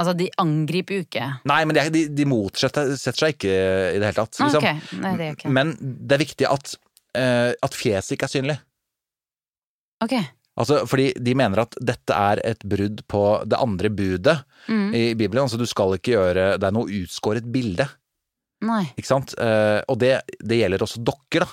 [0.00, 1.26] Altså, de angriper jo ikke.
[1.50, 4.38] Nei, men de, de, de motsetter seg ikke i det hele tatt.
[4.40, 4.64] Ah, Liksom.
[4.64, 5.00] ok.
[5.02, 5.50] Nei, det er ikke.
[5.58, 6.74] Men det er viktig at,
[7.18, 8.56] uh, at fjeset ikke er synlig.
[10.04, 10.14] Ok.
[10.60, 14.90] Altså, fordi de mener at dette er et brudd på det andre budet Mm.
[14.94, 15.42] i Bibelen.
[15.46, 17.86] Altså, du skal ikke gjøre Det er noe utskåret bilde,
[18.60, 18.82] Nei.
[18.92, 19.32] ikke sant?
[19.40, 21.48] Uh, og det, det gjelder også dokker, da.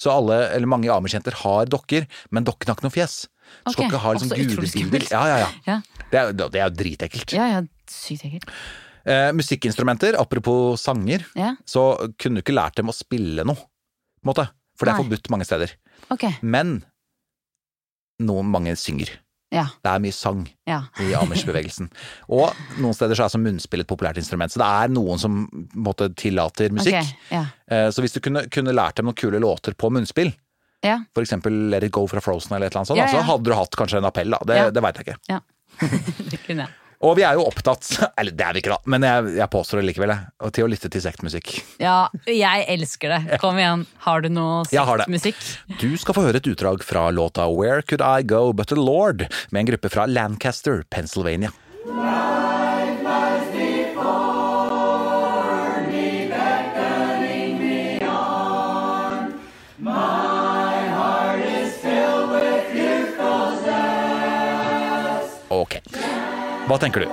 [0.00, 3.14] Så alle, eller mange amish-jenter har dokker, men dokken har ikke noe fjes.
[3.66, 5.06] Du skal Ok, ikke ha liksom gudebilder.
[5.10, 5.50] Ja, ja, ja.
[5.66, 5.80] Ja.
[6.10, 7.34] Det er, det er jo dritekkelt.
[7.36, 7.60] Ja, ja,
[7.90, 8.48] sykt ekkelt.
[9.10, 11.86] Eh, musikkinstrumenter, apropos sanger, Ja, så
[12.20, 14.48] kunne du ikke lært dem å spille noe, på en måte.
[14.76, 15.04] For det er Nei.
[15.04, 15.72] forbudt mange steder.
[16.12, 16.36] Okay.
[16.42, 16.78] Men
[18.20, 19.10] noen mange synger.
[19.50, 20.76] Ja, Det er mye sang ja.
[21.02, 21.88] i Amish-bevegelsen.
[22.36, 24.52] Og noen steder så er som munnspill et populært instrument.
[24.52, 25.40] Så det er noen som
[25.74, 27.00] måte tillater musikk.
[27.00, 27.42] Okay, ja.
[27.66, 30.30] Eh, Så hvis du kunne, kunne lært dem noen kule låter på munnspill,
[30.82, 30.98] Ja.
[31.20, 33.12] eksempel Let It Go fra Frozen eller et eller annet sånt, Ja, ja.
[33.20, 34.38] så hadde du hatt kanskje en appell, da.
[34.46, 34.70] Det, Ja.
[34.70, 35.18] det veit jeg ikke.
[35.28, 35.40] ja.
[36.30, 36.76] det kunne jeg.
[37.00, 37.86] Og vi er jo opptatt,
[38.20, 40.68] eller det er vi ikke da, men jeg, jeg påstår det likevel, jeg, til å
[40.68, 41.52] lytte til sektmusikk.
[41.80, 41.94] Ja,
[42.28, 43.38] jeg elsker det.
[43.40, 43.86] Kom igjen.
[44.04, 45.06] Har du noe Jeg har det.
[45.08, 45.38] musikk?
[45.80, 49.24] Du skal få høre et utdrag fra låta Where Could I Go But The Lord,
[49.50, 51.52] med en gruppe fra Lancaster, Pennsylvania.
[66.70, 67.08] Hva tenker du?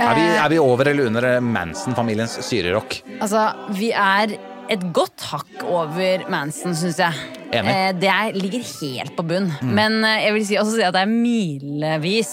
[0.00, 3.02] Er vi, er vi over eller under Manson-familiens syrerock?
[3.18, 3.42] Altså,
[3.76, 4.32] vi er
[4.72, 7.26] et godt hakk over Manson, syns jeg.
[7.52, 7.66] Enig.
[7.66, 7.68] Mm.
[7.68, 9.50] Eh, det er, ligger helt på bunn.
[9.60, 12.32] Men eh, jeg vil si, også si at det er milevis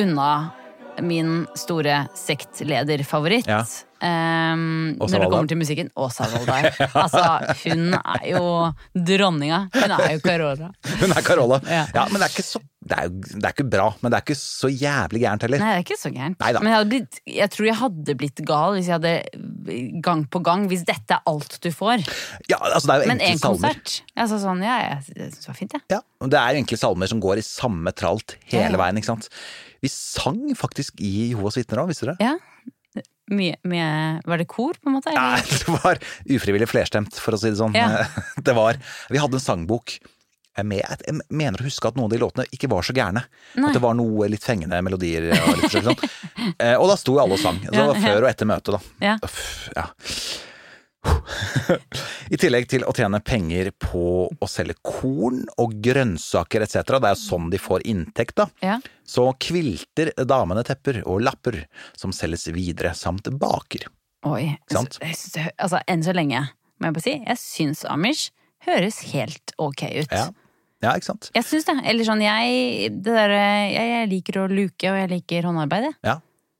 [0.00, 0.30] unna
[1.04, 3.52] min store sektlederfavoritt.
[3.52, 3.60] Ja.
[3.98, 5.92] Um, når det kommer til musikken.
[5.98, 6.72] Åsa Waldau.
[7.04, 7.22] Altså,
[7.64, 8.42] hun er jo
[8.94, 9.64] dronninga.
[9.74, 10.72] Hun er jo Carola.
[11.02, 11.60] Hun er Carola.
[11.66, 11.84] Ja.
[11.94, 14.18] Ja, men det er ikke så det er, jo, det er ikke bra, men det
[14.18, 15.62] er ikke så jævlig gærent heller.
[15.62, 16.38] Nei, det er ikke så gærent.
[16.42, 16.62] Neida.
[16.64, 19.14] Men jeg, blitt, jeg tror jeg hadde blitt gal hvis jeg hadde
[20.04, 22.04] gang på gang Hvis dette er alt du får.
[22.48, 23.74] Ja, altså det er jo Men én salmer.
[23.76, 23.98] konsert.
[24.16, 25.84] Altså sånn, ja, jeg syns det var fint, jeg.
[25.92, 29.12] Ja, ja, det er enkle salmer som går i samme tralt hele Ja, veien, ikke
[29.12, 29.28] sant.
[29.84, 32.18] Vi sang faktisk i Jehovas vitner òg, visste dere?
[32.22, 32.36] Ja.
[33.28, 33.88] Mye, mye
[34.24, 35.12] Var det kor, på en måte?
[35.14, 36.00] Nei, det var
[36.38, 37.76] ufrivillig flerstemt, for å si det sånn.
[37.76, 38.06] Ja.
[38.46, 38.80] Det var
[39.12, 39.98] Vi hadde en sangbok.
[40.66, 43.24] Med, jeg mener å huske at noen av de låtene ikke var så gærne.
[43.54, 43.68] Nei.
[43.68, 45.30] At det var noe litt fengende melodier.
[45.36, 45.98] Og, litt sånn.
[46.58, 47.58] Eh, og da sto jo alle og sang.
[47.60, 48.78] Så det var før og etter møtet, da.
[49.04, 49.14] Ja.
[49.26, 49.84] Uff, ja.
[52.32, 57.14] I tillegg til å tjene penger på å selge korn og grønnsaker etc., det er
[57.14, 58.48] jo sånn de får inntekt, da.
[58.64, 58.78] Ja.
[59.06, 61.62] Så kvilter damene tepper og lapper
[61.98, 63.88] som selges videre, samt baker.
[64.28, 64.56] Oi.
[64.74, 68.28] Altså, enn så lenge, må jeg bare si, jeg syns Amish
[68.66, 70.12] høres helt ok ut.
[70.12, 70.28] Ja,
[70.84, 71.30] ja ikke sant?
[71.34, 71.76] Jeg syns det.
[71.90, 75.96] Eller sånn, jeg, det der, jeg, jeg liker å luke, og jeg liker håndarbeid, jeg.
[76.06, 76.16] Ja.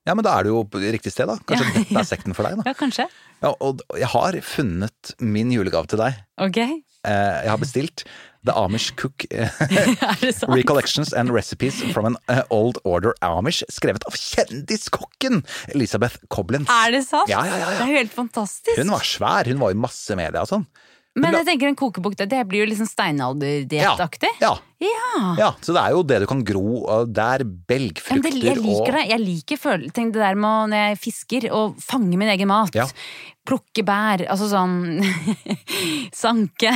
[0.08, 1.38] ja, men da er du jo på riktig sted, da.
[1.46, 1.74] Kanskje Ja.
[1.78, 2.66] dette er sekten for deg, da.
[2.72, 3.06] Ja, kanskje.
[3.42, 6.18] Ja, og jeg har funnet min julegave til deg.
[6.42, 6.58] Ok.
[6.58, 8.02] Eh, Jeg har bestilt
[8.46, 9.54] The Amish Cook eh?
[10.50, 16.66] Recollections and Recipes from an eh, Old Order Amish, skrevet av kjendiskokken Elisabeth Coblins.
[16.70, 17.30] Er det sant?
[17.30, 17.76] Ja, ja, ja, ja.
[17.78, 18.74] Det er jo helt fantastisk.
[18.80, 20.66] Hun var svær, hun var i masse media og sånn.
[21.20, 24.30] Men jeg tenker en kokebok, det, det blir jo liksom steinalderdietaktig.
[24.42, 25.34] Ja, Ja.
[25.38, 28.92] ja, så det er jo det du kan gro der Ja, belgfrukter og jeg liker
[28.92, 29.06] og det.
[29.10, 32.70] Jeg liker føl- tenk det der med når jeg fisker og fanger min egen mat.
[32.78, 32.86] Ja.
[33.48, 34.22] Plukke bær.
[34.30, 35.02] Altså sånn
[36.14, 36.70] Sanke.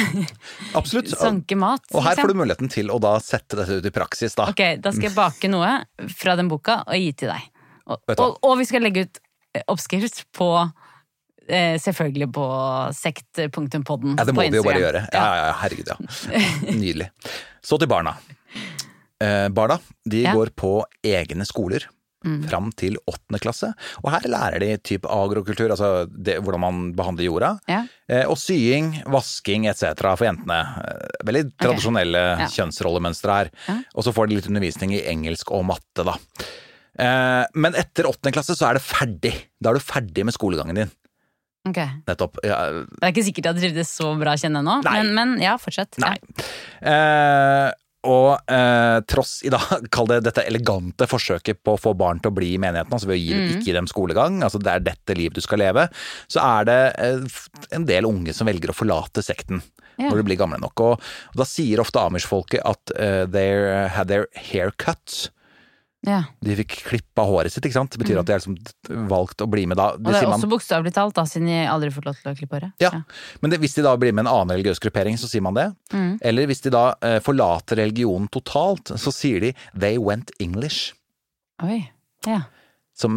[0.75, 1.13] Absolutt.
[1.15, 1.85] Sanke mat.
[1.95, 2.25] Og her liksom.
[2.27, 4.49] får du muligheten til å da sette dette ut i praksis, da.
[4.51, 5.73] Ok, da skal jeg bake noe
[6.11, 7.49] fra den boka og gi til deg.
[7.87, 9.23] Og, og, og vi skal legge ut
[9.69, 10.49] oppskrift på
[11.49, 12.45] Selvfølgelig på
[12.97, 15.03] sekt.podden Ja, det må vi jo bare gjøre.
[15.13, 15.97] Ja, ja, ja, herregud, ja.
[16.73, 17.09] Nydelig.
[17.63, 18.17] Så til barna.
[19.23, 19.79] Eh, barna
[20.09, 20.33] de Ja.
[20.33, 20.39] Mm.
[20.39, 20.71] går på
[21.05, 21.89] egne skoler.
[22.23, 23.73] Fram til åttende klasse.
[24.05, 27.49] Og her lærer de typ agrokultur, altså det, hvordan man behandler jorda.
[27.67, 27.81] Ja.
[28.09, 29.97] Eh, og sying, vasking etc.
[30.15, 30.61] for jentene.
[30.87, 32.47] Eh, veldig tradisjonelle Ja.
[32.47, 33.51] kjønnsrollemønstre her.
[33.97, 36.15] Og så får de litt undervisning i engelsk og matte, da.
[36.97, 39.35] Eh, men etter åttende klasse så er det ferdig.
[39.61, 40.91] Da er du ferdig med skolegangen din.
[41.69, 41.79] Ok.
[42.09, 42.41] Nettopp.
[42.43, 44.81] Ja, Det er ikke sikkert jeg trivdes så bra, kjenne nå.
[44.87, 45.99] Men, men ja, fortsett.
[46.03, 46.17] Nei.
[46.19, 46.97] Ja.
[46.97, 52.19] Eh, og eh, tross i dag, kall det dette elegante forsøket på å få barn
[52.23, 54.73] til å bli i menigheten, altså ved å gi, ikke gi dem skolegang, altså det
[54.73, 55.87] er dette livet du skal leve,
[56.31, 57.39] så er det eh,
[57.79, 59.63] en del unge som velger å forlate sekten.
[60.01, 60.09] Ja.
[60.09, 60.81] Når de blir gamle nok.
[60.81, 63.53] Og, og da sier ofte Amish-folket at uh, they
[63.93, 65.29] had their hair cut.
[66.03, 66.25] Ja.
[66.43, 67.93] De fikk klippa håret sitt, ikke sant.
[67.95, 69.93] Det betyr at de har liksom valgt å bli med da.
[69.95, 72.37] Og det er man- også bokstavelig talt, da, siden de aldri får lov til å
[72.39, 72.73] klippe håret.
[72.83, 72.91] Ja,
[73.41, 75.69] men det, hvis de da blir med en annen religiøs gruppering, så sier man det.
[75.93, 76.19] Mm.
[76.21, 80.93] Eller hvis de da eh, forlater religionen totalt, så sier de 'they went English'.
[81.63, 81.91] Oi.
[82.27, 82.43] Ja.
[82.95, 83.15] Som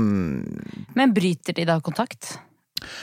[0.95, 2.37] Men bryter de da kontakt?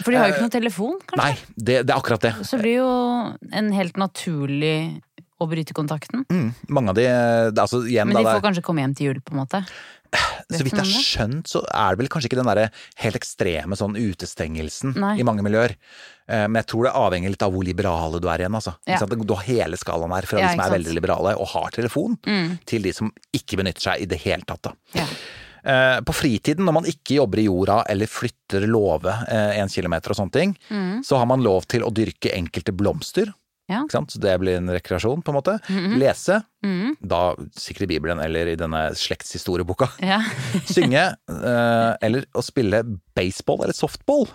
[0.04, 1.22] For de har jo ikke noen telefon, kanskje?
[1.24, 2.32] Nei, det, det er akkurat det.
[2.46, 2.90] Så blir jo
[3.52, 5.02] en helt naturlig
[5.42, 6.24] å bryte kontakten.
[6.30, 9.06] Mm, mange av de eh, Altså igjen, Men de da, får kanskje komme hjem til
[9.12, 9.64] jul, på en måte.
[10.52, 12.66] så vidt jeg har skjønt, så er det vel kanskje ikke den derre
[13.00, 15.14] helt ekstreme sånn utestengelsen Nei.
[15.20, 15.72] i mange miljøer.
[16.28, 18.74] Eh, Men jeg tror det avhenger litt av hvor liberale du er igjen, altså.
[18.86, 18.98] Ja.
[19.00, 22.18] Du har hele skalaen her, fra Ja, de som er veldig liberale og har telefon,
[22.26, 22.58] Mm.
[22.66, 24.72] til de som ikke benytter seg i det hele tatt, da.
[24.94, 25.06] Ja.
[25.64, 30.16] Eh, På fritiden, når man ikke jobber i jorda eller flytter låve en kilometer og
[30.16, 31.00] sånne ting, Mm.
[31.04, 33.32] så har man lov til å dyrke enkelte blomster.
[33.70, 33.84] Ja.
[33.88, 35.54] Så det blir en rekreasjon, på en måte.
[35.98, 36.96] Lese, Mhm.
[37.00, 39.88] da sikkert i Bibelen eller i denne slektshistorieboka.
[40.02, 40.20] Ja.
[40.66, 42.82] Synge, eh, eller å spille
[43.16, 44.26] baseball eller softball.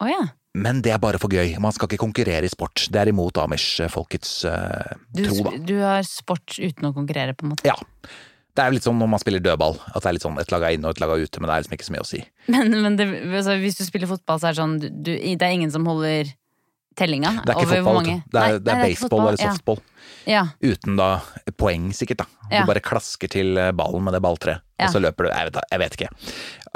[0.00, 0.20] Oh, ja.
[0.54, 1.52] Men det er bare for gøy.
[1.62, 2.88] Man skal ikke konkurrere i sport.
[2.90, 5.52] Det er imot Amish-folkets eh, tro, da.
[5.62, 7.68] du har sport uten å konkurrere, på en måte.
[7.70, 7.76] Ja.
[8.50, 10.64] Det er litt sånn når man spiller dødball, at det er litt sånn et lag
[10.66, 12.08] er inne og et lag er ute, men det er liksom ikke så mye å
[12.08, 12.20] si.
[12.50, 15.54] Men, men det, altså, hvis du spiller fotball, så er det sånn du, Det er
[15.54, 16.32] ingen som holder
[17.00, 17.32] tellinga?
[17.42, 19.80] Det er ikke fotball, det er, Nei, det er nei, baseball eller softball.
[20.28, 20.42] Ja.
[20.62, 21.08] Uten da
[21.58, 22.22] poeng, sikkert.
[22.22, 22.26] da.
[22.50, 22.62] Ja.
[22.64, 24.86] Du bare klasker til eh, ballen med det balltreet, Ja.
[24.88, 25.30] og så løper du.
[25.32, 26.10] Jeg vet, jeg vet ikke.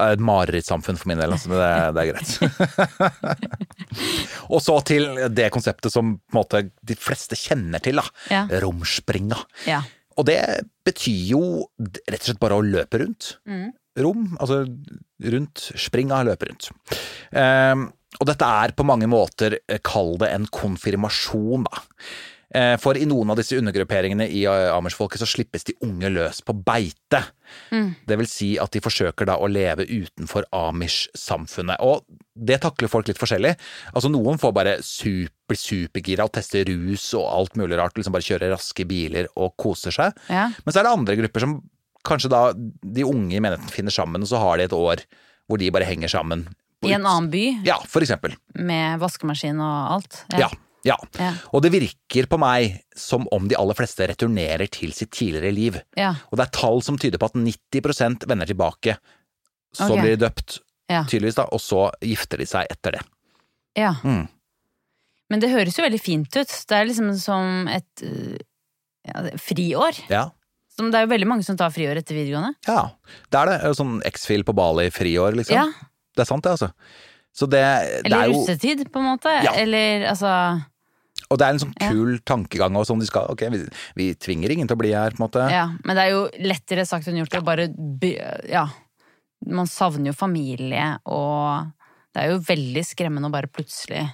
[0.04, 3.34] Et marerittsamfunn for min del, altså, men det, det er greit.
[4.52, 8.06] og så til det konseptet som måte de fleste kjenner til, da.
[8.32, 8.44] Ja.
[8.64, 9.38] Romspringa.
[9.68, 9.82] Ja.
[10.18, 10.38] Og det
[10.86, 11.42] betyr jo
[11.80, 13.36] rett og slett bare å løpe rundt.
[13.50, 13.72] Mm.
[14.04, 14.64] Rom, altså
[15.34, 16.68] rundt, springa, løpe rundt.
[17.34, 17.88] Ehm,
[18.20, 21.82] og dette er på mange måter, eh, kall det en konfirmasjon, da.
[22.54, 26.38] Eh, For i noen av disse undergrupperingene i amersfolket amish-folket så slippes de unge løs
[26.46, 27.24] på beite.
[28.06, 31.82] Det vil si at de forsøker da å leve utenfor amish-samfunnet.
[31.82, 33.56] Og det takler folk litt forskjellig.
[33.92, 37.98] Altså Noen får bare super, supergira og tester rus og alt mulig rart.
[37.98, 40.14] Liksom bare kjører raske biler og koser seg.
[40.30, 40.50] Ja.
[40.64, 41.58] Men så er det andre grupper som
[42.06, 45.02] kanskje da de unge i menigheten finner sammen, og så har de et år
[45.48, 46.46] hvor de bare henger sammen.
[46.90, 48.36] I en annen by Ja, for eksempel.
[48.54, 50.20] med vaskemaskin og alt.
[50.32, 50.50] Ja.
[50.84, 50.98] Ja.
[51.16, 51.30] Ja.
[51.56, 55.78] Og det virker på meg som om de aller fleste returnerer til sitt tidligere liv.
[55.96, 56.12] Ja.
[56.28, 58.98] Og det er tall som tyder på at 90% vender tilbake.
[59.74, 60.02] Så okay.
[60.02, 60.58] blir de døpt,
[61.08, 63.04] tydeligvis, da, og så gifter de seg etter det.
[63.80, 63.96] ja.
[64.04, 64.26] Mm.
[65.32, 66.50] Men det høres jo veldig fint ut.
[66.68, 68.36] Det er liksom som et øh,
[69.08, 70.02] ja, friår.
[70.12, 70.26] Ja.
[70.76, 72.52] Som det er jo veldig mange som tar friår etter videregående.
[72.68, 72.90] ja.
[73.32, 73.72] Det er det.
[73.78, 75.56] Sånn X-Fil på Bali friår, liksom.
[75.56, 75.88] Ja.
[76.14, 76.70] Det er sant, det, altså.
[77.34, 79.32] Så det, det Eller er jo russetid, på en måte.
[79.42, 79.52] Ja.
[79.58, 80.30] Eller altså
[81.32, 81.90] Og det er en sånn Ja.
[81.90, 83.64] kul tankegang også, sånn de skal Ok, vi,
[83.98, 85.46] vi tvinger ingen til å bli her, på en måte.
[85.50, 85.64] Ja.
[85.84, 87.68] Men det er jo lettere sagt enn gjort å bare
[88.48, 88.68] Ja.
[89.46, 91.66] Man savner jo familie, og
[92.14, 94.06] det er jo veldig skremmende å bare plutselig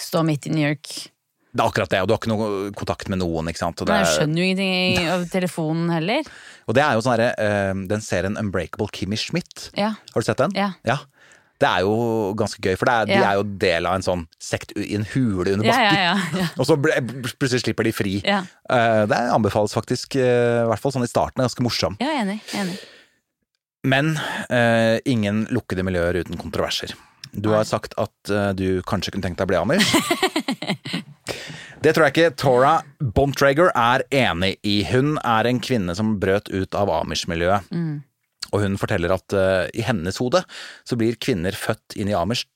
[0.00, 1.10] stå midt i New York.
[1.48, 3.80] Det er akkurat det, og du har ikke noe kontakt med noen, ikke sant.
[3.88, 6.32] Men jeg er, skjønner jo ingenting av telefonen heller.
[6.68, 9.70] og det er jo sånn herre eh, Den serien Unbreakable Kimmy Schmidt.
[9.78, 9.94] Ja.
[10.12, 10.52] Har du sett den?
[10.58, 10.98] Ja.
[11.58, 11.94] Det er jo
[12.38, 15.08] ganske gøy, for det er, de er jo del av en sånn sekt i en
[15.14, 15.96] hule under bakken.
[15.98, 16.44] ja, ja.
[16.44, 16.50] ja.
[16.60, 18.14] Og så plutselig slipper de fri.
[18.22, 18.44] Ja.
[18.70, 21.98] Eh, Det anbefales faktisk, eh, i hvert fall sånn i starten, er ganske morsom.
[22.04, 22.38] Ja, enig.
[22.54, 22.78] enig.
[23.88, 24.16] Men
[24.50, 26.94] uh, ingen lukkede miljøer uten kontroverser.
[27.30, 29.94] Du har sagt at uh, du kanskje kunne tenkt deg å bli amish.
[31.78, 34.80] Det tror jeg ikke Tora Bontrager er enig i.
[34.90, 37.70] Hun er en kvinne som brøt ut av amish-miljøet.
[38.48, 40.40] Og hun forteller at uh, i hennes hode
[40.88, 42.46] så blir kvinner født inn i amish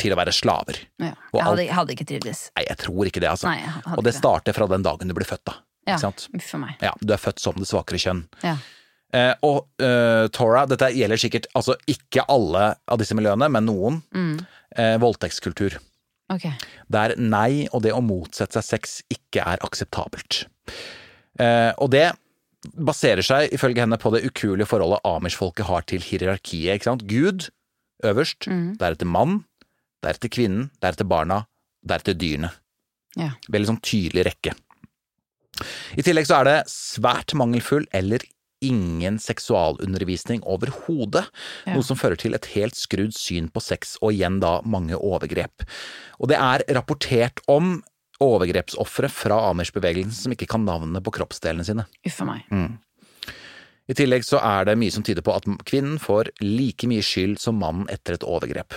[0.00, 0.78] til å være slaver.
[1.02, 1.12] Ja.
[1.34, 2.44] Jeg hadde, jeg hadde ikke trivdes.
[2.56, 3.50] Nei, jeg tror ikke det, altså.
[3.50, 5.58] Nei, og det starter fra den dagen du blir født, da.
[5.90, 6.76] Ja, uff meg.
[6.84, 8.24] Ja, du er født som det svakere kjønn.
[8.44, 8.54] Ja.
[9.16, 14.00] Eh, og eh, Tora, dette gjelder sikkert altså ikke alle av disse miljøene, men noen.
[14.14, 14.36] Mm.
[14.78, 15.80] Eh, voldtektskultur.
[16.30, 16.46] Ok.
[16.92, 20.44] Der nei og det å motsette seg sex ikke er akseptabelt.
[21.40, 22.12] Eh, og det
[22.76, 26.74] baserer seg ifølge henne på det ukuelige forholdet amish-folket har til hierarkiet.
[26.76, 27.06] ikke sant?
[27.08, 27.48] Gud
[28.04, 28.76] øverst, Mm.
[28.78, 29.44] deretter mann,
[30.04, 31.46] deretter kvinnen, deretter barna,
[31.86, 32.52] deretter dyrene.
[33.16, 33.30] Ja.
[33.50, 34.54] Veldig sånn tydelig rekke.
[35.98, 38.20] I tillegg så er det svært mangelfull eller
[38.62, 41.26] ingen seksualundervisning overhodet,
[41.66, 41.74] Ja.
[41.74, 45.64] noe som fører til et helt skrudd syn på sex, og igjen da mange overgrep.
[46.20, 47.82] Og det er rapportert om
[48.20, 51.86] overgrepsofre fra Amers-bevegelsen som ikke kan navnene på kroppsdelene sine.
[52.06, 52.44] Uff meg.
[53.88, 57.38] I tillegg så er det mye som tyder på at kvinnen får like mye skyld
[57.40, 58.76] som mannen etter et overgrep.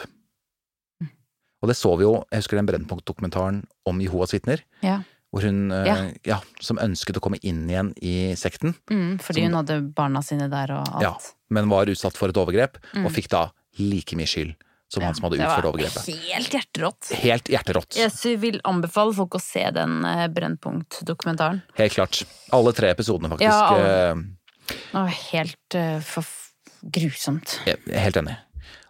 [1.63, 5.01] Og det så vi jo, jeg husker den Brennpunkt-dokumentaren om Jehovas vitner, Ja.
[5.33, 5.95] Hvor hun, eh, Ja.
[6.23, 10.21] ja, som ønsket å komme inn igjen i sekten, Mm, fordi Som- hun hadde barna
[10.23, 11.01] sine der og alt.
[11.01, 11.15] ja,
[11.49, 14.53] men var utsatt for et overgrep, og fikk da like mye skyld
[14.89, 15.47] som han som hadde Mm.
[15.47, 16.05] Utført overgrepet.
[16.29, 17.09] Helt hjerterått.
[17.17, 17.95] Helt hjerterått.
[17.97, 21.63] Jeg vil anbefale folk å se den eh, Brennpunkt-dokumentaren.
[21.75, 22.23] Helt klart.
[22.51, 23.41] Alle tre episodene, faktisk.
[23.41, 24.27] Ja, alle.
[24.93, 25.99] Eh, helt uh,
[26.85, 27.57] grusomt.
[27.65, 28.37] Helt enig.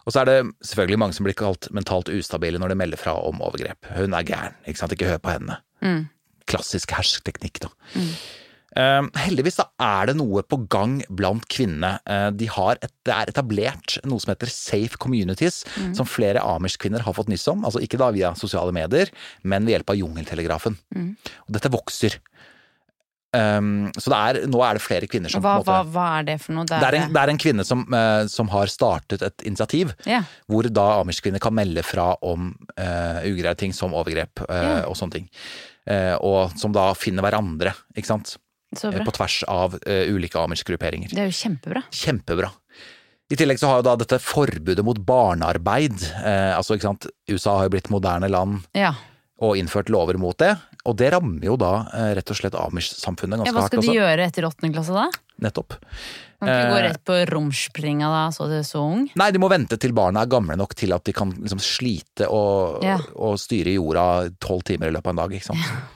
[0.06, 3.14] Og så er det selvfølgelig mange som blir kalt mentalt ustabile når de melder fra
[3.24, 3.86] om overgrep.
[3.96, 5.56] Hun er gæren, ikke sant, ikke hør på henne.
[5.82, 6.08] Mm.
[6.50, 7.70] Klassisk hersketeknikk, da.
[7.94, 8.14] Mm.
[9.14, 11.92] heldigvis da er det noe på gang blant kvinnene.
[12.10, 15.94] Eh, de har et, det er etablert noe som heter safe communities, Mm.
[15.94, 17.62] som flere amish-kvinner har fått nyss om.
[17.64, 19.10] Altså ikke da via sosiale medier,
[19.44, 20.76] men ved hjelp av jungeltelegrafen.
[20.94, 21.16] Mm.
[21.46, 22.18] Og dette vokser.
[23.34, 26.26] Um, så det er, nå er det flere kvinner som Hva, måte hva, hva er
[26.28, 26.68] det for noe?
[26.70, 30.28] det er, en, det er en kvinne som, uh, som har startet et initiativ, yeah.
[30.46, 34.82] hvor da amish-kvinner kan melde fra om uh, ugreie ting som overgrep uh, yeah.
[34.86, 35.26] og sånne ting.
[35.86, 38.36] Eh, og som da finner hverandre, ikke sant.
[38.74, 39.04] Så Eh.
[39.06, 41.10] På tvers av eh, ulike amish-grupperinger.
[41.14, 41.82] Det er jo kjempebra.
[41.94, 42.48] Kjempebra.
[43.30, 45.94] I tillegg så har jo da dette forbudet mot barnearbeid,
[46.24, 48.94] eh, altså ikke sant, USA har jo blitt moderne land Ja.
[49.40, 53.40] og innført lover mot det, og det rammer jo da eh, rett og slett amish-samfunnet
[53.40, 53.48] ganske hardt.
[53.48, 53.96] ja hva hva hardt skal de også.
[54.00, 55.06] gjøre etter åttende klasse da?
[55.44, 55.74] Nettopp.
[56.44, 59.06] Kan ikke gå Eh, rett på romspringa da, så du er så ung?
[59.16, 62.28] Nei, de må vente til barna er gamle nok til at de kan liksom slite
[62.28, 62.98] og, Ja.
[63.16, 65.93] og styre jorda tolv timer i løpet av en dag, ikke sant.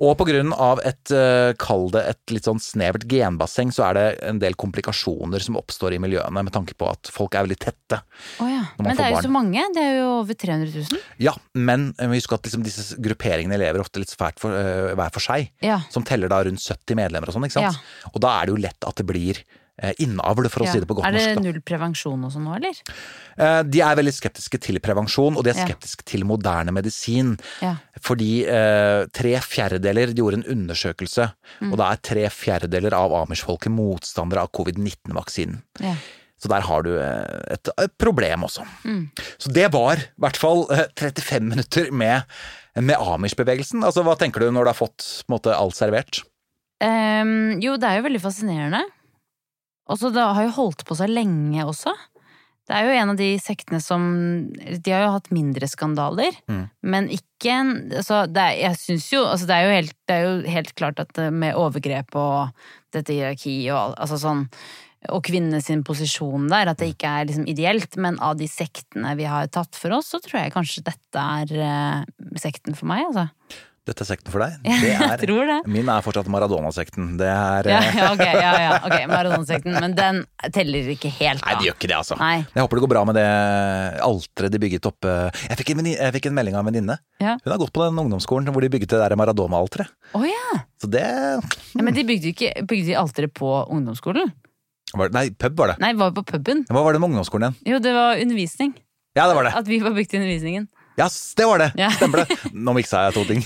[0.00, 0.16] Og
[0.56, 4.54] av et, eh, kall det et litt sånn snevert genbasseng, så er det en del
[4.54, 8.00] komplikasjoner som oppstår i miljøene med tanke på at folk er veldig tette.
[8.40, 8.64] Oh ja.
[8.78, 9.26] Men det er jo barn.
[9.28, 9.66] så mange.
[9.74, 11.04] Det er jo over 300 000.
[11.20, 15.12] Ja, men vi må at liksom disse grupperingene lever ofte litt svært for, uh, hver
[15.12, 15.50] for seg.
[15.60, 15.82] Ja.
[15.92, 17.80] Som teller da rundt 70 medlemmer og sånn, ikke sant.
[18.14, 19.59] Og da er det jo lett at det blir eh,
[19.98, 20.72] innavl, for å Ja.
[20.72, 21.14] si det på godt norsk.
[21.14, 21.44] er det norsk.
[21.54, 22.74] null prevensjon og sånn nå, eller?
[23.38, 25.66] Eh, De er veldig skeptiske til prevensjon, og de er Ja.
[25.66, 27.38] skeptiske til moderne medisin.
[27.62, 27.76] Ja.
[28.00, 31.72] Fordi eh, tre fjerdedeler De gjorde en undersøkelse, Mm.
[31.72, 35.62] og da er tre fjerdedeler av amish-folket motstandere av covid-19-vaksinen.
[35.80, 35.94] Ja.
[36.40, 38.64] Så der har du eh, et, et problem også.
[38.84, 39.10] Mm.
[39.38, 42.24] Så det var i hvert fall eh, 35 minutter med,
[42.76, 43.82] med amish-bevegelsen.
[43.84, 46.22] Altså, hva tenker du når du har fått måte, alt servert?
[46.82, 48.80] Um, jo, det er jo veldig fascinerende.
[49.90, 51.92] Og så det har jo holdt på så lenge også.
[52.70, 54.02] Det er jo en av de sektene som
[54.54, 56.36] De har jo hatt mindre skandaler,
[56.86, 57.56] men ikke
[57.98, 60.70] altså, det er, Jeg syns jo altså, det, er jo helt, det er jo helt
[60.78, 62.52] klart at med overgrep og
[62.94, 64.46] dette hierarkiet og al- altså sånn
[65.08, 67.94] og kvinnenes posisjon der, at det ikke er liksom ideelt.
[67.96, 71.54] Men av de sektene vi har tatt for oss, så tror jeg kanskje dette er
[71.56, 72.02] eh,
[72.36, 73.24] sekten for meg, altså.
[73.88, 74.58] Dette er sekten for deg?
[74.84, 75.56] Det er, det.
[75.72, 77.14] Min er fortsatt Maradona-sekten.
[77.20, 79.76] Det er Ja, eh, ja, ok, ja, ja, ok, Maradonsekten.
[79.80, 80.20] Men den
[80.52, 81.58] teller ikke helt, Nei, da.
[81.62, 82.18] det gjør ikke det, altså.
[82.20, 82.42] Nei.
[82.44, 83.24] Jeg håper det går bra med det
[84.04, 85.14] alteret de bygget oppe
[85.48, 86.98] Jeg fikk en, jeg fikk en melding av en venninne.
[87.22, 87.38] Ja.
[87.40, 89.96] Hun har gått på den ungdomsskolen hvor de bygget det der Maradona-alteret.
[90.18, 90.60] Oh, ja.
[90.80, 91.40] Så det ja!
[91.80, 94.28] Men de bygde ikke bygde de alteret på ungdomsskolen?
[94.98, 95.80] var, Nei, pub var det.
[95.82, 96.64] Nei, det var på puben.
[96.68, 97.74] Hva var det med ungdomsskolen igjen?
[97.74, 98.74] Jo, det var undervisning.
[99.16, 99.54] Ja, det var det.
[99.58, 100.68] At vi var bygd i undervisningen.
[100.98, 101.70] Ja, s- det var det!
[101.78, 101.90] Ja.
[101.96, 102.38] Stemmer det.
[102.52, 103.44] Nå miksa jeg to ting.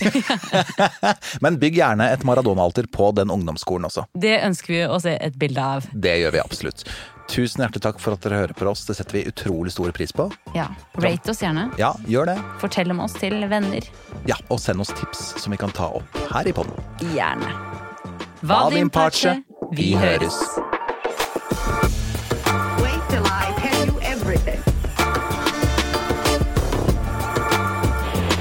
[1.45, 4.07] Men bygg gjerne et Maradona-alter på den ungdomsskolen også.
[4.15, 5.87] Det ønsker vi å se et bilde av.
[5.93, 6.85] Det gjør vi absolutt.
[7.31, 8.83] Tusen hjertelig takk for at dere hører på oss.
[8.89, 10.27] Det setter vi utrolig stor pris på.
[10.57, 10.67] Ja.
[11.01, 11.69] Rate oss gjerne.
[11.81, 12.39] Ja, gjør det.
[12.61, 13.87] Fortell om oss til venner.
[14.29, 16.77] Ja, Og send oss tips som vi kan ta opp her i podden.
[17.15, 17.55] Gjerne.
[18.45, 19.39] Vadim Pace.
[19.73, 20.37] Vi høres.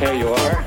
[0.04, 0.63] There you are.